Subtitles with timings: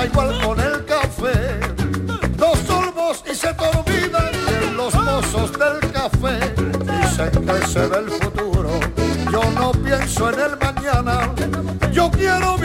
[0.00, 1.60] Pasa igual con el café.
[2.36, 6.38] Dos sorbos y se te de los mozos del café.
[6.56, 8.80] Dicen que se ve el futuro.
[9.30, 11.34] Yo no pienso en el mañana.
[11.92, 12.56] Yo quiero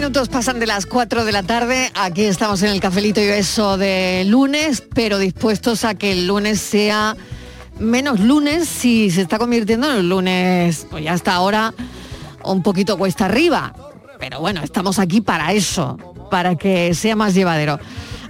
[0.00, 1.92] minutos pasan de las 4 de la tarde.
[1.94, 6.58] Aquí estamos en el cafelito y beso de lunes, pero dispuestos a que el lunes
[6.58, 7.18] sea
[7.78, 11.74] menos lunes si se está convirtiendo en el lunes, pues ya hasta ahora,
[12.42, 13.74] un poquito cuesta arriba.
[14.18, 15.98] Pero bueno, estamos aquí para eso,
[16.30, 17.78] para que sea más llevadero.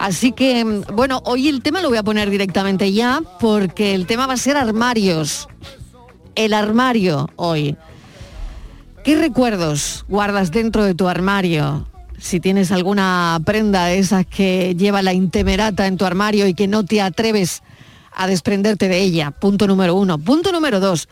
[0.01, 4.27] Así que, bueno, hoy el tema lo voy a poner directamente ya, porque el tema
[4.27, 5.47] va a ser armarios.
[6.35, 7.77] El armario hoy.
[9.05, 11.89] ¿Qué recuerdos guardas dentro de tu armario?
[12.19, 16.69] Si tienes alguna prenda de esas que lleva la intemerata en tu armario y que
[16.69, 17.63] no te atreves
[18.13, 19.31] a desprenderte de ella.
[19.31, 20.19] Punto número uno.
[20.19, 21.09] Punto número dos.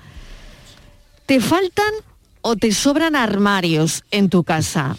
[1.24, 1.92] ¿Te faltan
[2.42, 4.98] o te sobran armarios en tu casa?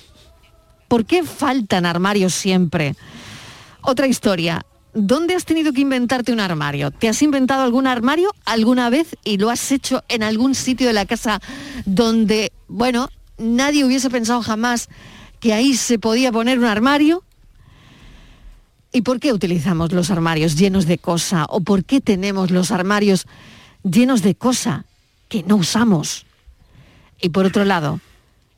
[0.87, 2.95] ¿Por qué faltan armarios siempre?
[3.81, 4.65] Otra historia.
[4.95, 6.89] ¿Dónde has tenido que inventarte un armario?
[6.89, 10.93] ¿Te has inventado algún armario alguna vez y lo has hecho en algún sitio de
[10.93, 11.39] la casa
[11.85, 14.87] donde, bueno, nadie hubiese pensado jamás
[15.39, 17.23] que ahí se podía poner un armario?
[18.91, 21.45] ¿Y por qué utilizamos los armarios llenos de cosa?
[21.49, 23.27] ¿O por qué tenemos los armarios
[23.83, 24.85] llenos de cosa
[25.27, 26.25] que no usamos?
[27.21, 27.99] Y por otro lado,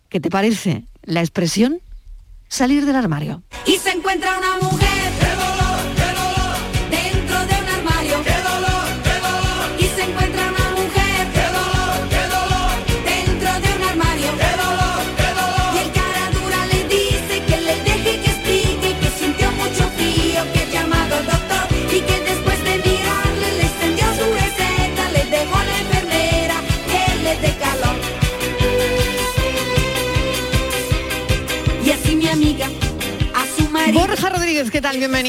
[0.10, 1.82] ¿qué te parece la expresión
[2.48, 3.44] salir del armario?
[3.66, 5.31] Y se encuentra una mujer.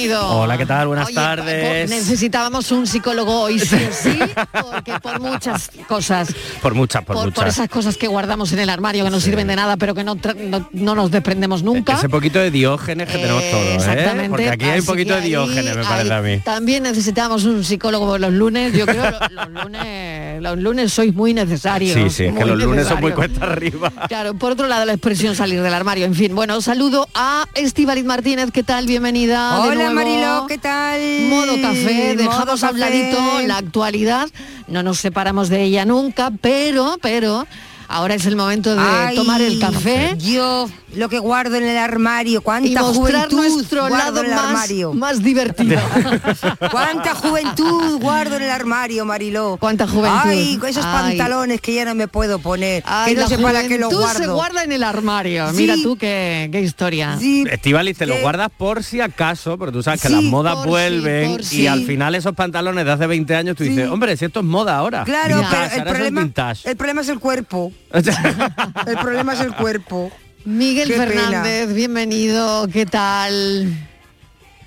[0.03, 0.37] Bienvenido.
[0.37, 0.89] Hola, ¿qué tal?
[0.89, 1.89] Buenas Oye, tardes.
[1.91, 4.19] Necesitábamos un psicólogo hoy, sí o sí,
[4.53, 7.55] porque por muchas cosas, Por muchas, por, por, por muchas.
[7.55, 10.17] esas cosas que guardamos en el armario que no sirven de nada, pero que no,
[10.17, 11.95] no, no nos desprendemos nunca.
[11.95, 13.75] Ese poquito de diógenes que tenemos todos, ¿eh?
[13.77, 14.29] Exactamente.
[14.31, 16.39] Porque aquí hay un poquito de diógenes, me parece a mí.
[16.41, 18.73] También necesitamos un psicólogo los lunes.
[18.73, 21.95] Yo creo que los, los lunes, los lunes sois muy necesarios.
[21.95, 23.93] Sí, sí, es que los lunes son muy cuesta arriba.
[24.09, 26.07] Claro, por otro lado la expresión salir del armario.
[26.07, 28.87] En fin, bueno, saludo a Estivaliz Martínez, ¿qué tal?
[28.87, 29.61] Bienvenida.
[29.61, 29.92] Hola.
[29.93, 31.01] Mariló, ¿qué tal?
[31.29, 32.79] Modo café, dejamos a un café.
[32.79, 34.29] ladito la actualidad,
[34.69, 37.47] no nos separamos de ella nunca, pero, pero,
[37.89, 41.77] ahora es el momento de Ay, tomar el café Yo lo que guardo en el
[41.77, 44.93] armario, cuánta y mostrar juventud nuestro guardo lado en el más, armario.
[44.95, 45.81] más divertido.
[46.71, 49.57] Cuánta juventud guardo en el armario, Mariló.
[49.59, 50.19] Cuánta juventud.
[50.25, 50.93] Ay, esos Ay.
[51.19, 52.83] pantalones que ya no me puedo poner.
[52.87, 54.19] Ay, que no sé para qué los guardo.
[54.19, 55.51] se guarda en el armario.
[55.51, 55.57] Sí.
[55.57, 57.17] Mira tú qué, qué historia.
[57.19, 60.65] Sí, Estivalis, te lo guardas por si acaso, pero tú sabes que Sí, las modas
[60.65, 64.41] vuelven y al final esos pantalones de hace 20 años tú dices, hombre, si esto
[64.41, 65.05] es moda ahora.
[65.05, 66.21] Claro, Vintage, pero el problema,
[66.65, 67.73] el problema es el cuerpo.
[67.93, 70.11] El problema es el cuerpo.
[70.45, 71.07] Miguel Qué pena.
[71.07, 73.73] Fernández, bienvenido, ¿qué tal?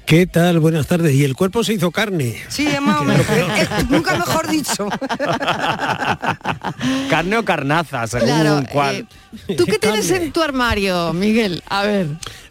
[0.06, 0.60] ¿Qué tal?
[0.60, 1.14] Buenas tardes.
[1.16, 2.36] Y el cuerpo se hizo carne.
[2.48, 3.26] Sí, es más o menos.
[3.90, 4.88] Nunca mejor dicho.
[7.10, 9.08] Carne o carnaza, según Claro, cuál.
[9.48, 11.64] eh, ¿Tú qué tienes en tu armario, Miguel?
[11.68, 12.06] A ver.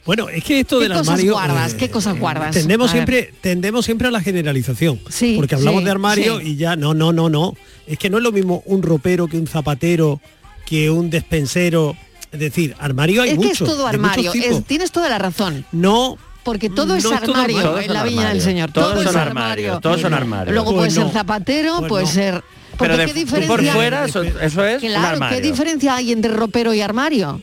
[0.04, 1.32] Bueno, es que esto ¿Qué del cosas armario...
[1.34, 1.74] guardas?
[1.74, 2.50] eh, ¿Qué cosas guardas?
[2.54, 3.06] Tendemos A ver.
[3.06, 4.98] siempre, tendemos siempre a la generalización.
[5.08, 6.48] Sí, Porque hablamos sí, de armario sí.
[6.50, 7.54] y ya, no, no, no, no.
[7.86, 10.20] Es que no es lo mismo un ropero que un zapatero,
[10.66, 11.96] que un despensero.
[12.34, 14.32] Es decir, armario hay Es que es todo muchos armario.
[14.34, 15.64] es- tienes toda la razón.
[15.72, 17.80] No, Porque todo es No es todo armario armario.
[17.80, 18.70] en la viña del Señor.
[18.70, 19.80] Todos todo son es armarios, armario.
[19.80, 20.52] todos son armarios.
[20.54, 22.10] Luego Pues puede ser zapatero, Pues puede no.
[22.10, 22.34] ser.
[22.34, 23.48] Pero Porque de, qué diferencia.
[23.56, 25.38] por fuera, eso, eso es un Claro, armario.
[25.40, 27.40] ¿qué diferencia hay entre ropero y armario?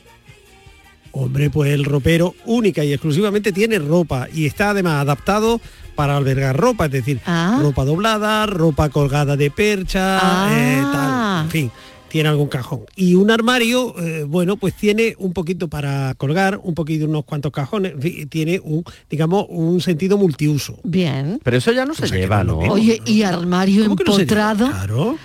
[1.12, 5.60] Hombre, pues el ropero única y exclusivamente tiene ropa y está además adaptado
[5.94, 7.58] para albergar ropa, es decir, Ah.
[7.60, 10.48] ropa doblada, ropa colgada de percha, Ah.
[10.52, 11.70] eh, tal, en fin,
[12.12, 12.82] tiene algún cajón.
[12.94, 17.52] Y un armario, eh, bueno, pues tiene un poquito para colgar, un poquito unos cuantos
[17.52, 17.94] cajones,
[18.28, 20.78] tiene un, digamos, un sentido multiuso.
[20.84, 21.40] Bien.
[21.42, 22.70] Pero eso ya no se O sea, que lleva, no ¿no?
[22.70, 24.68] Oye, ¿y armario ¿Cómo que no empotrado?
[24.68, 25.16] Claro.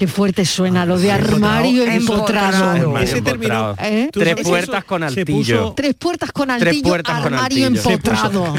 [0.00, 2.96] Qué fuerte suena lo de armario empotrado.
[2.96, 4.08] Ese término, ¿Eh?
[4.10, 5.36] Tres puertas con se altillo.
[5.66, 7.82] puso- Tres puertas con Tres altillo, puertas con armario altillo.
[7.82, 8.54] Se empotrado.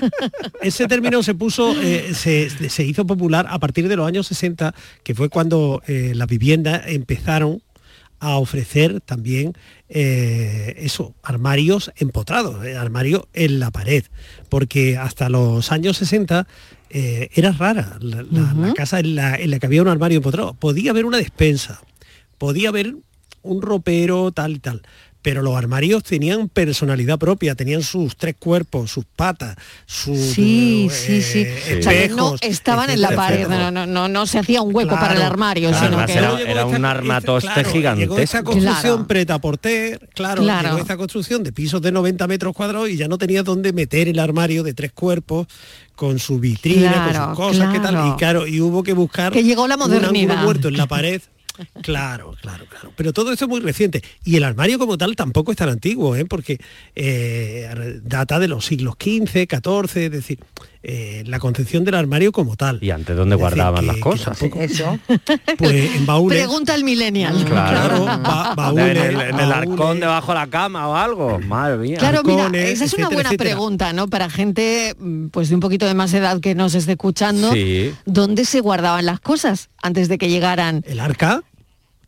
[0.62, 4.76] Ese término se puso, eh, se, se hizo popular a partir de los años 60,
[5.02, 7.60] que fue cuando eh, las viviendas empezaron
[8.20, 9.54] a ofrecer también
[9.88, 14.04] eh, eso, armarios empotrados, eh, armarios en la pared,
[14.48, 16.46] porque hasta los años 60
[16.90, 20.18] eh, era rara la, la- la casa en la, en la que había un armario
[20.18, 20.54] empotrado.
[20.54, 21.80] Podía haber una despensa,
[22.38, 22.96] podía haber
[23.46, 24.82] un ropero, tal y tal.
[25.22, 30.94] Pero los armarios tenían personalidad propia, tenían sus tres cuerpos, sus patas, sus Sí, eh,
[30.94, 31.40] sí, sí.
[31.44, 34.62] eh, O sea, que no estaban en la pared, no, no, no, no se hacía
[34.62, 35.84] un hueco Claro, para el armario, claro.
[35.88, 36.12] sino que...
[36.12, 38.14] era- llegó era un armatoste claro, gigantesco.
[38.14, 39.06] Llegó esta construcción Claro.
[39.08, 40.68] preta porter, claro, Claro.
[40.68, 44.06] llegó esta construcción de pisos de 90 metros cuadrados y ya no tenía dónde meter
[44.06, 45.48] el armario de tres cuerpos
[45.96, 47.94] con su vitrina, Claro, con sus cosas, qué tal.
[47.94, 48.14] claro.
[48.14, 50.30] Y claro, y hubo que buscar Que llegó la un modernidad.
[50.36, 51.20] ángulo muerto en la pared.
[51.82, 52.92] Claro, claro, claro.
[52.96, 54.02] Pero todo esto es muy reciente.
[54.24, 56.24] Y el armario como tal tampoco es tan antiguo, ¿eh?
[56.24, 56.58] porque
[56.94, 60.38] eh, data de los siglos XV, XIV, es decir,
[60.88, 62.78] eh, la concepción del armario como tal.
[62.80, 64.38] ¿Y antes dónde Es decir, guardaban que- las cosas?
[64.38, 64.98] tampoco- Eso.
[65.58, 66.38] Pues en baúles.
[66.38, 67.44] Pregunta al millennial.
[67.44, 68.04] Claro.
[68.04, 69.52] ba- baúles, en el, en el baúles.
[69.70, 71.38] arcón debajo de la cama o algo.
[71.40, 71.96] Madre mía.
[71.98, 73.50] Claro, mira, esa es una buena etcétera.
[73.50, 74.06] pregunta, ¿no?
[74.08, 77.92] Para gente mm, pues de un poquito de más edad que nos esté escuchando, Sí.
[78.04, 80.84] ¿dónde se guardaban las cosas antes de que llegaran?
[80.86, 81.42] El arca.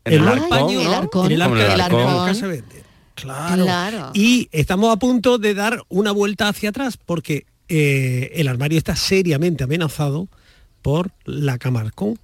[0.05, 0.93] El el arcón, arpaño, el ¿no?
[0.95, 2.59] arcón, En el el el arcón.
[3.15, 4.11] Claro.
[4.15, 8.97] Y estamos a punto de dar una vuelta hacia atrás porque eh, el armario está
[8.97, 10.29] seriamente amenazado
[10.83, 12.19] por la cama arcón.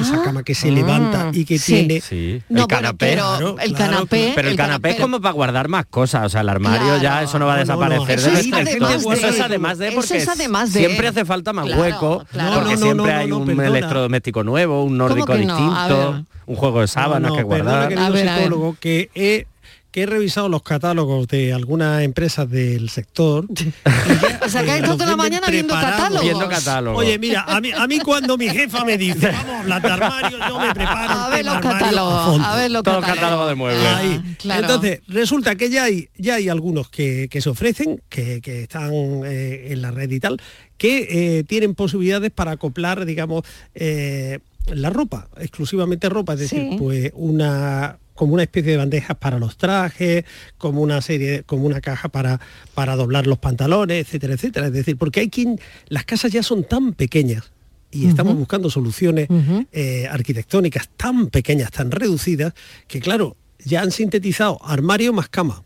[0.00, 0.22] Esa Ah.
[0.24, 1.72] cama que se levanta y que Sí.
[1.74, 2.00] tiene...
[2.00, 2.96] Sí, No, el canapé.
[3.08, 6.28] pero Claro, el claro, canapé, Pero el, canapé es como para guardar más cosas, o
[6.28, 7.88] sea, el armario ya eso no va a No, no, no.
[8.06, 11.08] desaparecer Eso de es de- Eso es además de eso porque es además de- siempre
[11.08, 12.54] hace falta más Claro, hueco, claro.
[12.60, 13.66] porque No, no, siempre no, hay no, un perdona.
[13.66, 15.54] electrodoméstico nuevo, un nórdico que no?
[15.76, 17.88] A distinto, un juego de sábanas No, que guardar.
[17.88, 18.44] querido A ver, a ver.
[18.44, 19.46] psicólogo, que he,
[19.90, 23.46] que he revisado los catálogos de algunas empresas del sector.
[23.48, 26.22] ya, O sea, que eh, toda la mañana viendo catálogos.
[26.22, 26.98] Viendo catálogo.
[26.98, 29.88] Oye, mira, a mí, a mí cuando mi jefa me dice, vamos, a hablar de
[29.88, 31.12] armario, yo me preparo.
[31.12, 32.46] A ver los a catálogos, fondo.
[32.46, 33.20] a ver los Todo catálogos.
[33.20, 33.86] catálogo de muebles.
[33.86, 34.20] Ahí.
[34.22, 34.60] Ah, claro.
[34.62, 38.92] Entonces, resulta que ya hay, ya hay algunos que, que se ofrecen, que, que están
[39.24, 40.40] eh, en la red y tal,
[40.78, 43.42] que eh, tienen posibilidades para acoplar, digamos,
[43.74, 44.38] eh,
[44.74, 46.76] la ropa, exclusivamente ropa, es decir, Sí.
[46.78, 50.24] pues una como una especie de bandejas para los trajes,
[50.58, 52.38] como una serie, como una caja para,
[52.74, 54.66] para doblar los pantalones, etcétera, etcétera.
[54.66, 57.50] Es decir, porque hay quien, las casas ya son tan pequeñas
[57.90, 59.26] y estamos buscando soluciones
[59.72, 62.52] eh, arquitectónicas tan pequeñas, tan reducidas,
[62.88, 65.64] que claro, ya han sintetizado armario más cama.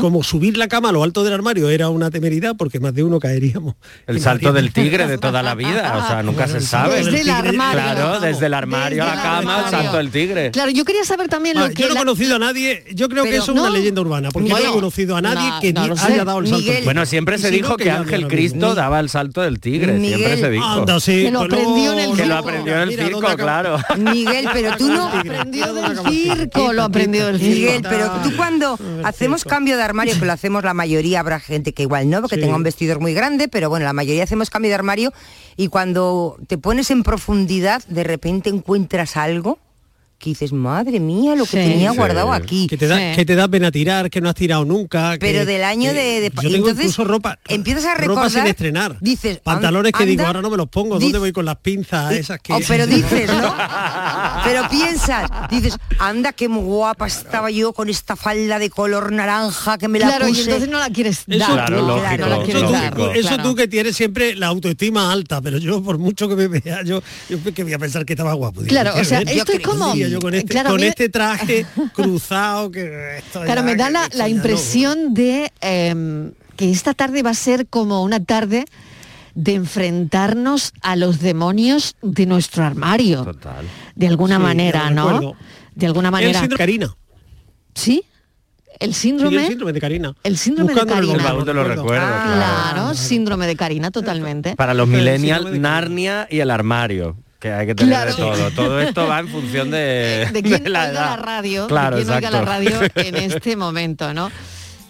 [0.00, 3.02] Como subir la cama a lo alto del armario era una temeridad porque más de
[3.02, 3.74] uno caeríamos.
[4.06, 6.96] El salto del tigre de toda la vida, o sea, nunca Bueno, se sabe.
[6.96, 7.80] Desde el tigre, armario.
[7.82, 9.70] Claro, desde el armario a la cama, el armario.
[9.70, 10.50] salto del tigre.
[10.52, 13.08] Claro, yo quería saber también lo que yo no he la- conocido a nadie, yo
[13.08, 13.74] creo que Pero eso es una no.
[13.76, 16.12] leyenda urbana, porque Bueno, no he conocido a nadie no, que no sé.
[16.12, 16.58] haya dado el salto.
[16.64, 16.84] Miguel.
[16.84, 20.18] Bueno, siempre se dijo que Ángel Cristo daba el salto del tigre, Miguel.
[20.18, 20.64] siempre se dijo.
[20.64, 22.48] Anda, sí, Que lo aprendió en el luego- Que lo circo.
[22.48, 23.62] aprendió en el Mira, circo, ¿dónde acaba?
[23.82, 24.12] claro.
[24.12, 25.08] Miguel, pero tú no...
[25.08, 27.88] aprendió del circo, lo aprendió del Miguel, circo.
[27.90, 31.82] pero tú cuando hacemos cambio de armario, que lo hacemos la mayoría, habrá gente que
[31.84, 32.42] igual no, porque Sí.
[32.42, 35.12] tenga un vestidor muy grande, pero bueno, la mayoría hacemos cambio de armario
[35.56, 39.58] y cuando te pones en profundidad, de repente encuentras algo
[40.18, 41.70] que dices, madre mía, lo que Sí.
[41.70, 41.96] tenía Sí.
[41.96, 42.66] guardado aquí.
[42.68, 43.16] Que te, da, Sí.
[43.16, 45.12] que te da pena tirar, que no has tirado nunca.
[45.18, 47.38] que- Pero del año que- de- de- Yo tengo entonces, incluso ropa.
[47.48, 48.08] empiezas a Ropa sin
[48.40, 48.96] recordar, estrenar.
[49.00, 50.98] dices, Pantalones que digo, ahora no me los pongo.
[50.98, 52.52] ¿Dónde voy con las pinzas esas que.?
[52.52, 53.54] Oh, pero dices, ¿no?
[54.44, 59.88] Pero piensas, dices, anda, qué guapa estaba yo con esta falda de color naranja que
[59.88, 60.42] me la Claro, y puse.
[60.44, 61.66] entonces no la quieres Eso- dar.
[61.66, 61.96] Claro, ¿no?
[61.96, 63.12] lógico, no la quieres Eso, tú, dar, lógico.
[63.14, 63.42] eso claro.
[63.42, 67.02] tú que tienes siempre la autoestima alta, pero yo por mucho que me vea, yo,
[67.28, 68.62] yo que voy a pensar que estaba guapo.
[68.62, 72.70] Claro, o sea, esto es como- yo con este, claro, con mí- este traje cruzado
[72.70, 74.28] que esto Claro, ya- me da que la, la no.
[74.30, 78.64] impresión de em, que esta tarde va a ser como una tarde
[79.34, 83.24] de enfrentarnos a los demonios de nuestro armario.
[83.24, 83.66] Total.
[83.94, 85.08] De alguna Sí, manera, ¿no?
[85.10, 85.36] recuerdo.
[85.74, 86.38] De alguna El manera.
[86.40, 86.96] síndrome Karina.
[87.74, 88.02] ¿Sí?
[88.78, 89.42] El Sí, síndrome.
[89.42, 90.14] el síndrome de Karina.
[90.22, 91.12] El síndrome de Karina.
[91.14, 91.82] El baúl de los recuerdo.
[92.06, 94.56] recuerdos, Ah, Claro, síndrome de Karina, totalmente.
[94.56, 97.16] Para los El millennials, Narnia y el armario.
[97.38, 98.10] Que hay que tener Claro.
[98.10, 98.50] de todo.
[98.50, 101.10] Todo esto va en función de, de quién de la oiga edad.
[101.10, 104.30] la radio, Claro, de quién oiga la radio en este momento, ¿no?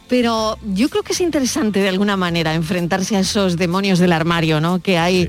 [0.09, 4.61] Pero yo creo que es interesante de alguna manera enfrentarse a esos demonios del armario,
[4.61, 4.79] ¿no?
[4.81, 5.29] Que hay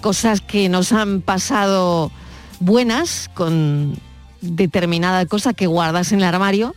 [0.00, 2.10] cosas que nos han pasado
[2.58, 3.96] buenas con
[4.40, 6.74] determinada cosa que guardas en el armario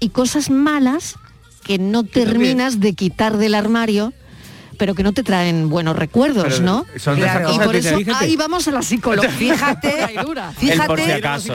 [0.00, 1.14] y cosas malas
[1.64, 4.12] que no terminas de quitar del armario
[4.78, 6.86] pero que no te traen buenos recuerdos, Pero ¿no?
[6.96, 7.52] son Claro.
[7.52, 9.28] Y por que eso ahí vamos a la psicología.
[9.38, 10.50] Fíjate, dura.
[10.50, 11.54] el fíjate, por si acaso.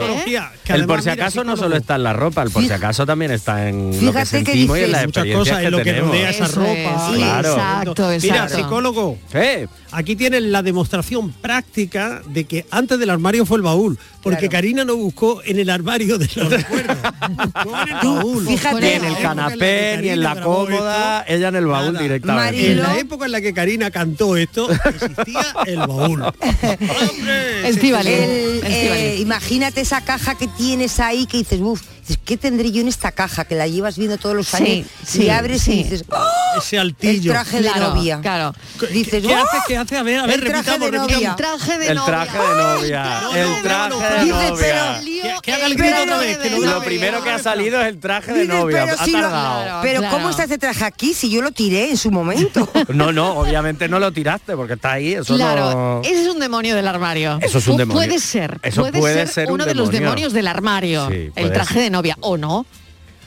[0.64, 3.04] que El por si acaso no solo está en la ropa, el por si acaso
[3.06, 5.70] también está en lo que Fíjate que sentimos y en las muchas cosas que en
[5.72, 6.08] lo que tenemos.
[6.10, 6.70] rodea esa Eso ropa.
[6.72, 7.52] es, sí, Claro.
[7.52, 9.66] exacto, Mira, psicólogo, Sí.
[9.92, 14.52] aquí tienen la demostración práctica de que antes del armario fue el baúl, porque Claro.
[14.52, 16.96] Karina no buscó en el armario de los recuerdos,
[17.30, 18.46] buscó en el Tú, baúl.
[18.48, 21.66] fíjate, Ni en el en canapé, ni en Karina la cómoda, esto, ella en el
[21.66, 22.02] baúl nada.
[22.02, 22.58] directamente.
[22.72, 26.22] En Marilo- la época en la que Karina cantó esto, existía el baúl.
[26.22, 27.68] ¡Hombre!
[27.68, 28.08] Estíbaliz.
[28.12, 28.64] el- Estíbaliz.
[28.64, 31.82] eh, imagínate esa caja que tienes ahí que dices, uff,
[32.24, 33.44] ¿qué tendré yo en esta caja?
[33.44, 35.72] Que la llevas viendo todos los Sí, años sí, y abres sí.
[35.72, 36.58] y dices, ¡oh!
[36.58, 37.32] Ese el altillo.
[37.32, 38.20] traje de Claro, novia.
[38.20, 38.54] claro.
[38.92, 39.38] Dices, ¿Qué ¡oh!
[39.38, 39.56] hace?
[39.66, 39.96] ¿Qué hace?
[39.96, 41.16] A ver, a ver, El traje repitamos, de novia.
[41.16, 41.30] repitamos.
[41.30, 42.06] El traje de El novia.
[42.06, 43.20] traje de novia.
[43.22, 45.00] no, El traje de Dices, novia.
[45.02, 46.82] Lío, Que- que haga el el grito traje otra vez, que de no- Y lo
[46.82, 48.84] primero que ha salido es el traje de novia.
[48.86, 49.82] pero Ha si lo- tardado.
[49.82, 50.16] pero Claro.
[50.16, 52.68] ¿cómo está ese traje aquí si yo lo tiré en su momento?
[52.94, 55.14] No, no, obviamente no lo tiraste porque está ahí.
[55.14, 56.00] Eso Claro, no...
[56.04, 57.38] ese es un demonio del armario.
[57.42, 58.02] Eso es un demonio.
[58.02, 58.58] Puede ser.
[58.62, 60.08] Eso puede, puede ser, ser un uno de los demonio.
[60.10, 61.08] demonios del armario.
[61.10, 61.82] Sí, el traje ser.
[61.84, 62.16] de novia.
[62.20, 62.66] O no.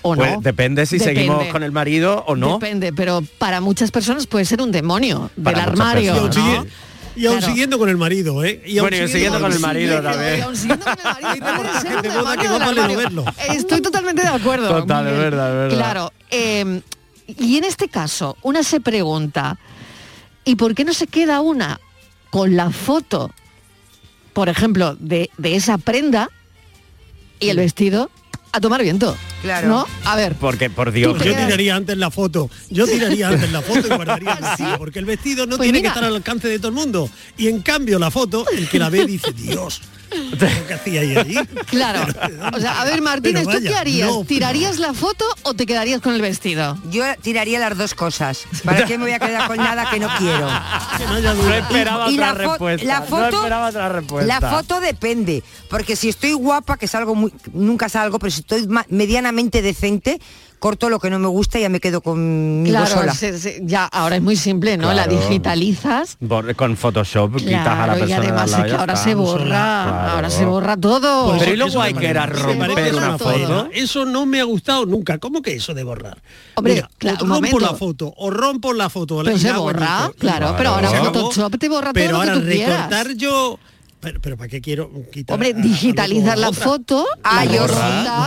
[0.04, 0.42] O Pues no.
[0.42, 1.20] depende si Depende.
[1.22, 2.54] seguimos con el marido o no.
[2.60, 6.30] Depende, pero para muchas personas puede ser un demonio Para del armario.
[7.18, 7.54] Y aún Claro.
[7.54, 8.62] siguiendo con el marido, ¿eh?
[8.66, 10.40] Y aún Bueno, y siguiendo con el marido también.
[10.40, 13.26] y aún siguiendo con el marido.
[13.50, 14.70] Estoy totalmente de acuerdo.
[14.70, 15.32] Total, es Miguel.
[15.32, 15.78] verdad, es verdad.
[15.78, 16.14] Claro.
[16.32, 16.82] eh,
[17.38, 19.60] y en este caso, una se pregunta,
[20.46, 21.80] ¿y por qué no se queda una
[22.30, 23.32] con la foto,
[24.34, 26.30] por ejemplo, de, de esa prenda
[27.40, 28.10] y el vestido
[28.58, 29.16] a tomar viento?
[29.42, 29.68] Claro.
[29.68, 29.88] ¿No?
[30.06, 30.36] A ver.
[30.36, 32.50] Porque, por Dios, Yo tiraría antes la foto.
[32.70, 34.64] Yo tiraría antes la foto y guardaría el ¿Ah, sí?
[34.78, 35.92] porque el vestido no Pues tiene mira.
[35.94, 37.10] que estar al alcance de todo el mundo.
[37.38, 39.82] Y en cambio la foto, el que la ve dice, Dios,
[40.68, 41.36] ¿qué hacía ahí allí?
[41.70, 42.06] Claro.
[42.56, 44.10] O sea, a ver, Martínez, Pero ¿tú qué vaya, harías?
[44.10, 44.24] no.
[44.26, 46.78] ¿Tirarías la foto o te quedarías con el vestido?
[46.92, 48.46] Yo tiraría las dos cosas.
[48.64, 50.48] ¿Para qué me voy a quedar con nada que no quiero?
[51.08, 52.88] No esperaba Y otra respuesta.
[52.88, 54.40] la no foto- esperaba otra respuesta.
[54.40, 58.68] La foto depende, porque si estoy guapa, que salgo muy, nunca salgo, pero si estoy
[58.90, 60.20] medianamente decente,
[60.60, 63.14] corto lo que no me gusta y ya me quedo conmigo Claro, sola.
[63.14, 64.94] se- se- ya ahora es muy simple, ¿no?
[64.94, 65.20] La Claro.
[65.20, 66.18] digitalizas.
[66.28, 68.78] Por- con Photoshop quitas a la Claro, y persona de además lado es y que
[68.80, 70.12] ahora se borra, Claro.
[70.12, 71.28] ahora se borra todo.
[71.30, 73.70] Pues Pero y me hay que era romper una una foto.
[73.74, 75.18] Eso no me ha gustado nunca.
[75.20, 76.22] ¿Cómo que eso de borrar?
[76.56, 77.60] Hombre, Mira, claro, rompo momento.
[77.60, 79.22] la foto, o rompo la foto.
[79.24, 82.12] Pero y se la hago borra, claro, pero ahora Se Photoshop te borra todo Pero
[82.18, 82.90] lo que ahora tú quieras.
[82.90, 83.60] recortar yo...
[84.00, 85.34] Pero, pero ¿para qué quiero quitar?
[85.34, 86.64] Hombre, a- digitalizar a la otra?
[86.64, 87.46] foto, Ah,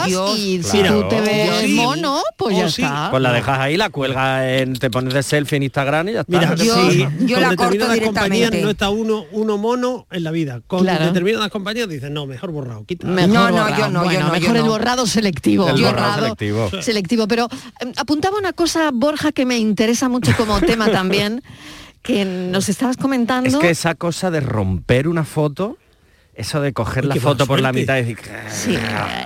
[0.08, 1.74] yo y si tú te ves Yo sí.
[1.74, 2.82] mono, pues O ya sí.
[2.82, 3.08] está.
[3.10, 6.20] Pues la dejas ahí, la cuelgas, en, te pones de selfie en Instagram y ya
[6.20, 6.32] está.
[6.38, 8.62] Mira, Yo- con la corto determinadas compañías directamente.
[8.62, 10.60] no está uno, uno mono en la vida.
[10.66, 11.04] Con Claro.
[11.06, 13.06] determinadas compañías dicen, no, mejor borrado, quita.
[13.06, 13.76] Mejor No, no, borrado.
[13.78, 14.68] yo no, yo no, yo mejor el no.
[14.70, 15.68] borrado selectivo.
[15.68, 16.70] El borrado selectivo.
[16.82, 17.28] selectivo.
[17.28, 17.48] Pero
[17.80, 21.42] eh, apuntaba una cosa, Borja, que me interesa mucho como tema también,
[22.02, 23.48] que nos estabas comentando.
[23.48, 25.76] Es que esa cosa de romper una foto,
[26.34, 28.18] eso de coger Uy, la foto por la mitad y decir,
[28.50, 28.74] Sí.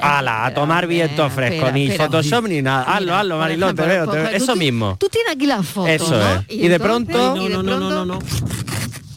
[0.02, 2.06] ala, a tomar viento fresco, ni espera.
[2.06, 2.82] Photoshop ni nada.
[2.96, 4.96] Hazlo, hazlo, por Mariló, te veo, Eso tú- mismo.
[4.98, 6.34] Tú tienes aquí la foto, Eso ¿no?
[6.40, 6.44] es.
[6.48, 8.18] Y de pronto- No, de no, no, no, no, no.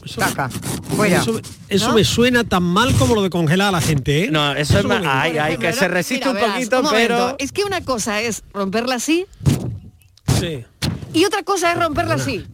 [0.05, 0.49] Eso, Caca,
[0.95, 1.17] fuera.
[1.21, 1.95] eso, eso ¿No?
[1.95, 4.31] me suena tan mal como lo de congelar a la gente, ¿eh?
[4.31, 5.01] No, eso es más...
[5.05, 7.35] Ay, ay, que se resiste mira, un poquito, pero...
[7.39, 9.25] Es que una cosa es romperla así
[10.39, 10.63] Sí.
[11.13, 12.45] y otra cosa es romperla así.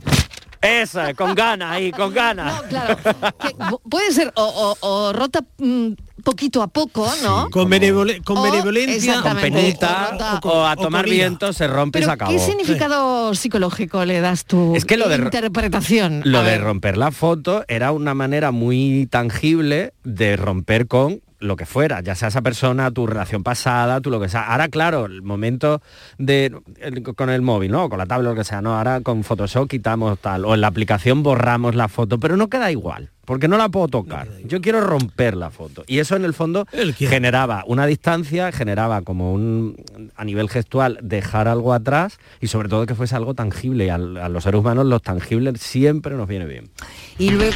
[0.63, 2.55] Esa, con ganas ahí, con ganas.
[2.63, 2.97] No, claro.
[3.39, 3.55] que
[3.89, 4.43] puede ser o,
[4.81, 5.89] o- o rota mm,
[6.23, 7.49] poquito a poco, ¿no?
[7.49, 9.21] Con, benevole- con O- benevolencia.
[9.21, 12.31] Con penita O- o a o tomar viento se rompe y se acabó.
[12.31, 14.73] ¿qué significado psicológico le das tú?
[14.75, 16.21] Es que lo de interpretación.
[16.23, 21.65] Lo de romper la foto era una manera muy tangible de romper con lo que
[21.65, 24.43] fuera, ya sea esa persona, tu relación pasada, tú lo que sea.
[24.51, 25.81] Ahora, claro, el momento
[26.17, 27.89] de el- con el móvil, ¿no?
[27.89, 28.77] Con la tablet, lo que sea, ¿no?
[28.77, 32.71] Ahora con Photoshop quitamos tal, o en la aplicación borramos la foto, pero no queda
[32.71, 34.27] igual, porque no la puedo tocar.
[34.45, 35.83] Yo quiero romper la foto.
[35.87, 36.65] Y eso en el fondo
[37.09, 39.75] generaba una distancia, generaba como un,
[40.15, 43.85] a nivel gestual, dejar algo atrás y sobre todo que fuese algo tangible.
[43.85, 46.69] Y al- a los seres humanos los tangibles siempre nos viene bien.
[47.17, 47.53] Y luego...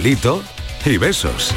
[0.00, 0.42] Cafelito
[0.86, 1.50] y besos.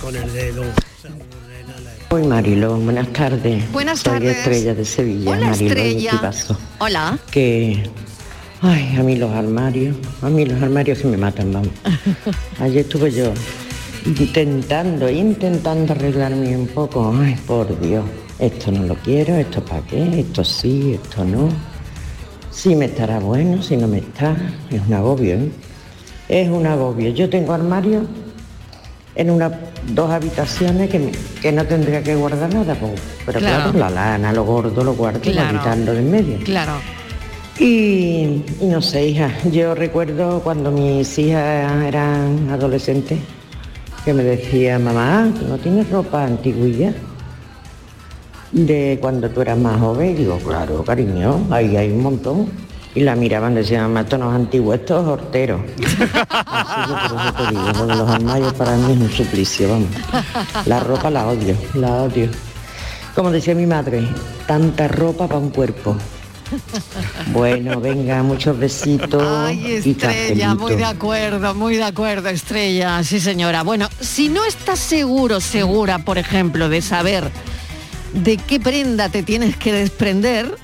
[0.00, 0.62] Con el dedo.
[2.08, 3.70] Hoy Marilo, buenas tardes.
[3.72, 4.38] Buenas Soy tardes.
[4.38, 6.10] Estrella de Sevilla, Hola, Marilo de Estrella.
[6.12, 6.58] Tibaso.
[6.78, 7.18] Hola.
[7.30, 7.82] Que,
[8.62, 11.72] ay, a mí los armarios, a mí los armarios que me matan, vamos.
[12.58, 13.34] Ayer estuve yo
[14.06, 17.14] intentando, intentando arreglarme un poco.
[17.20, 18.06] Ay, por Dios,
[18.38, 21.71] esto no lo quiero, esto para qué, esto sí, esto no.
[22.52, 24.36] Si me estará bueno, si no me está,
[24.70, 25.50] es un agobio, ¿eh?
[26.28, 27.10] Es un agobio.
[27.10, 28.04] Yo tengo armarios
[29.14, 29.52] en unas
[29.88, 32.92] dos habitaciones que, me- que no tendría que guardar nada, pues,
[33.26, 33.72] pero Claro.
[33.72, 33.78] claro.
[33.78, 35.38] la lana, lo gordo lo guardo Claro.
[35.38, 36.38] para quitarlo de en medio.
[36.44, 36.72] Claro.
[37.58, 43.18] Y, y no sé, hija, yo recuerdo cuando mis hijas eran adolescentes
[44.04, 46.92] que me decía, mamá, ¿tú no tienes ropa antiguilla?
[48.52, 52.48] De cuando tú eras más joven, y digo, claro, cariño, ahí hay un montón.
[52.94, 55.64] Y la miraban, decían, mamá, esto no es antiguo, esto es hortero.
[56.28, 59.88] Así que por eso te digo, porque los armarios para mí es un suplicio, vamos.
[60.66, 62.28] La ropa la odio, la odio.
[63.14, 64.06] Como decía mi madre,
[64.46, 65.96] tanta ropa para un cuerpo.
[67.32, 69.22] Bueno, venga, muchos besitos.
[69.26, 73.62] Ay, y Estrella, muy de acuerdo, muy de acuerdo, Estrella, sí señora.
[73.62, 77.30] Bueno, si no estás seguro, segura, por ejemplo, de saber
[78.12, 80.56] de qué prenda te tienes que desprender,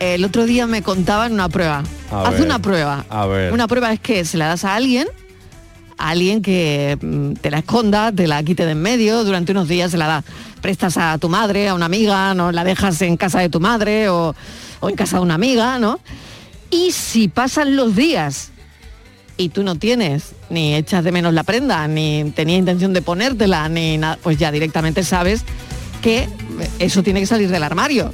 [0.00, 1.82] el otro día me contaban una prueba.
[2.10, 3.04] A Haz ver, una prueba.
[3.08, 3.52] a ver.
[3.52, 5.08] Una prueba es que se la das a alguien,
[5.98, 9.68] a alguien que mm, te la esconda, te la quite de en medio, durante unos
[9.68, 10.24] días se la da.
[10.60, 14.08] Prestas a tu madre, a una amiga, no la dejas en casa de tu madre
[14.08, 14.34] o,
[14.80, 16.00] o en casa de una amiga, ¿no?
[16.70, 18.50] Y si pasan los días
[19.36, 23.68] y tú no tienes, ni echas de menos la prenda, ni tenías intención de ponértela,
[23.68, 25.44] ni nada, pues ya directamente sabes
[26.04, 26.28] que
[26.80, 28.12] eso tiene que salir del armario,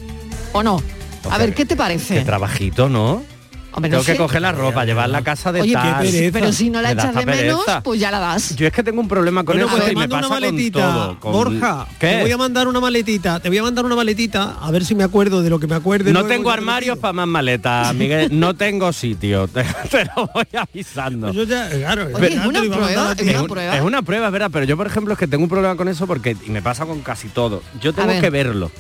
[0.53, 0.81] ¿o no?
[1.29, 2.15] A ver, ¿qué te parece?
[2.15, 3.25] Qué trabajito, ¿no?
[3.73, 4.19] Hombre, no Tengo que sé.
[4.19, 6.03] coger la ropa, llevarla a casa de Oye, tal.
[6.03, 6.39] qué pereza.
[6.39, 8.57] pero si no la Me echas de menos, pues ya la das.
[8.57, 10.27] Yo es que tengo un problema con Bueno, eso pues te y me mando pasa
[10.27, 11.21] una con maletita, todo.
[11.21, 12.09] con- Borja, ¿Qué?
[12.09, 14.95] te voy a mandar una maletita, te voy a mandar una maletita, a ver si
[14.97, 16.13] me acuerdo de lo que me acuerde.
[16.13, 18.29] No luego, tengo te armarios para más maletas, Miguel.
[18.41, 19.47] No tengo sitio.
[19.53, 21.33] Te, te lo voy avisando.
[21.33, 23.77] Yo ya, claro, Oye, es una prueba, es una un- prueba.
[23.77, 25.89] es una prueba, es verdad, pero yo por ejemplo es que tengo un problema con
[25.89, 27.63] eso porque y me pasa con casi todo.
[27.81, 28.21] Yo tengo ver.
[28.21, 28.71] que verlo.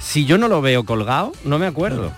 [0.00, 2.12] Si yo no lo veo colgado, no me acuerdo.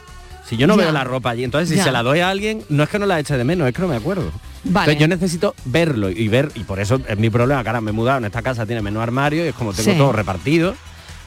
[0.48, 0.84] Si yo no Ya.
[0.84, 1.84] veo la ropa allí, entonces si Ya.
[1.84, 3.82] se la doy a alguien, no es que no la eche de menos, es que
[3.82, 4.30] no me acuerdo.
[4.64, 4.92] Vale.
[4.92, 7.90] Entonces yo necesito verlo y ver, y por eso es mi problema, que ahora me
[7.90, 9.98] he mudado, en esta casa tiene menos armario y es como tengo Sí.
[9.98, 10.74] todo repartido.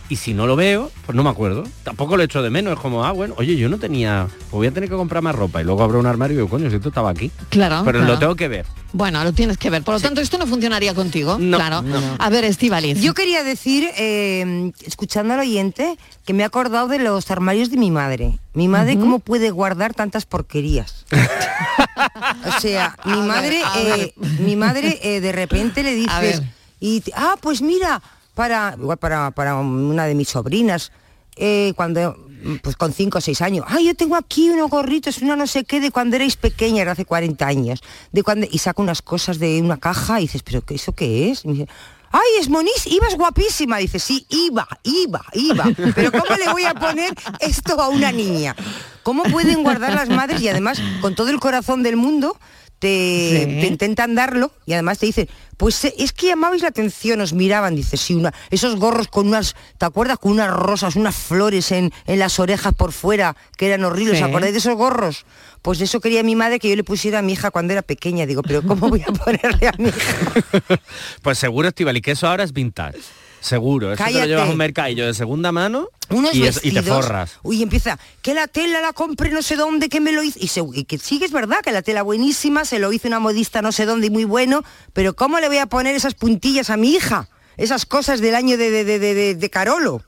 [0.10, 1.63] Y si no lo veo, pues no me acuerdo.
[1.84, 4.67] Tampoco lo echo de menos, es como, ah, bueno, oye, yo no tenía, pues voy
[4.67, 6.78] a tener que comprar más ropa y luego abro un armario y digo, coño, si
[6.78, 7.32] esto estaba aquí.
[7.50, 7.84] Claro.
[7.86, 8.13] Pero claro.
[8.13, 8.65] lo tengo que ver.
[8.91, 9.84] Bueno, lo tienes que ver.
[9.84, 11.38] Por lo tanto, esto no funcionaría contigo.
[11.39, 11.84] No, claro.
[11.84, 12.00] no.
[12.17, 13.00] A ver, Estivaliz.
[13.00, 15.95] Yo quería decir, eh, escuchando al oyente,
[16.26, 18.39] que me he acordado de los armarios de mi madre.
[18.56, 21.06] Mi madre, ¿cómo puede guardar tantas porquerías?
[22.45, 26.41] o sea, mi ver, madre, eh, mi madre eh, de repente le dices,
[26.80, 28.02] y ah, pues mira,
[28.39, 30.93] para, igual para, para una de mis sobrinas,
[31.36, 32.15] eh, cuando
[32.63, 35.65] pues con 5 o 6 años, ay, yo tengo aquí unos gorritos, una no sé
[35.65, 39.39] qué, de cuando erais pequeña, era hace 40 años, de cuando, y saca unas cosas
[39.39, 41.43] de una caja y dices, pero ¿qué, ¿eso qué es?
[41.43, 41.67] Y me dice,
[42.12, 43.78] Ay, es monís, ibas guapísima.
[43.78, 45.65] Dice, sí, iba, iba, iba.
[45.93, 48.56] Pero ¿cómo le voy a poner esto a una niña?
[49.04, 52.36] ¿Cómo pueden guardar las madres y además con todo el corazón del mundo
[52.80, 53.60] te, Sí.
[53.62, 57.34] te intentan darlo y además te dicen, pues eh, es que llamabais la atención, os
[57.34, 60.18] miraban, dice, sí, una, esos gorros con unas, ¿te acuerdas?
[60.18, 64.24] Con unas rosas, unas flores en, en las orejas por fuera, que eran horribles, Sí.
[64.24, 65.26] ¿os acordáis de esos gorros?
[65.62, 68.26] Pues eso quería mi madre que yo le pusiera a mi hija cuando era pequeña.
[68.26, 70.80] Digo, pero ¿cómo voy a ponerle a mi hija?
[71.22, 72.98] Pues seguro, Estivali, que eso ahora es vintage.
[73.41, 73.93] Seguro.
[73.93, 74.21] Eso te Cállate.
[74.21, 77.06] lo llevas a un mercadillo de segunda mano unos y, es- y te vestidos.
[77.06, 77.32] forras.
[77.43, 80.39] Uy, empieza, que la tela la compré no sé dónde, que me lo hizo.
[80.41, 83.08] Y, se- y que sí que es verdad que la tela buenísima, se lo hizo
[83.08, 86.13] una modista no sé dónde y muy bueno, pero ¿cómo le voy a poner esas
[86.15, 87.30] puntillas a mi hija?
[87.58, 90.02] esas cosas del año de, de, de, de- de- de Carolo.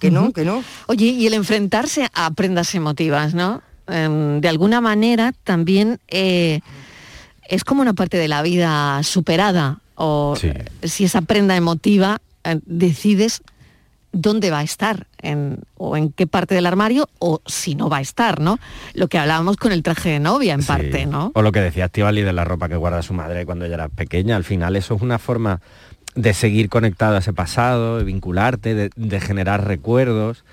[0.00, 0.64] Que no, que no.
[0.88, 3.62] Oye, y el enfrentarse a prendas emotivas, ¿no?
[3.86, 6.60] Em, de alguna manera también eh,
[7.48, 9.78] es como una parte de la vida superada.
[9.94, 10.48] O Sí.
[10.48, 12.20] eh, si esa prenda emotiva
[12.64, 13.42] decides
[14.12, 17.98] dónde va a estar, en- o en qué parte del armario, o si no va
[17.98, 18.58] a estar, ¿no?
[18.94, 20.68] Lo que hablábamos con el traje de novia, en Sí.
[20.68, 21.32] parte, ¿no?
[21.34, 23.88] O lo que decía Estivali de la ropa que guarda su madre cuando ella era
[23.88, 24.36] pequeña.
[24.36, 25.60] Al final eso es una forma
[26.14, 30.44] de seguir conectado a ese pasado, de vincularte, de, de generar recuerdos.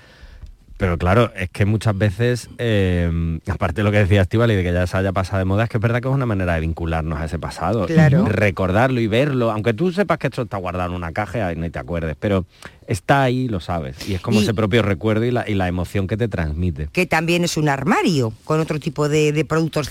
[0.76, 4.72] Pero claro, es que muchas veces, eh, aparte de lo que decía Estivali, de que
[4.72, 6.60] ya se haya pasado de moda, es que es verdad que es una manera de
[6.60, 7.86] vincularnos a ese pasado.
[7.86, 8.24] Claro.
[8.26, 11.70] Recordarlo y verlo, aunque tú sepas que esto está guardado en una caja y no
[11.70, 12.44] te acuerdes, pero
[12.88, 13.96] está ahí, lo sabes.
[14.08, 16.88] Y es como Y- ese propio recuerdo y la, y la emoción que te transmite.
[16.92, 19.90] que también es un armario con otro tipo de, de productos.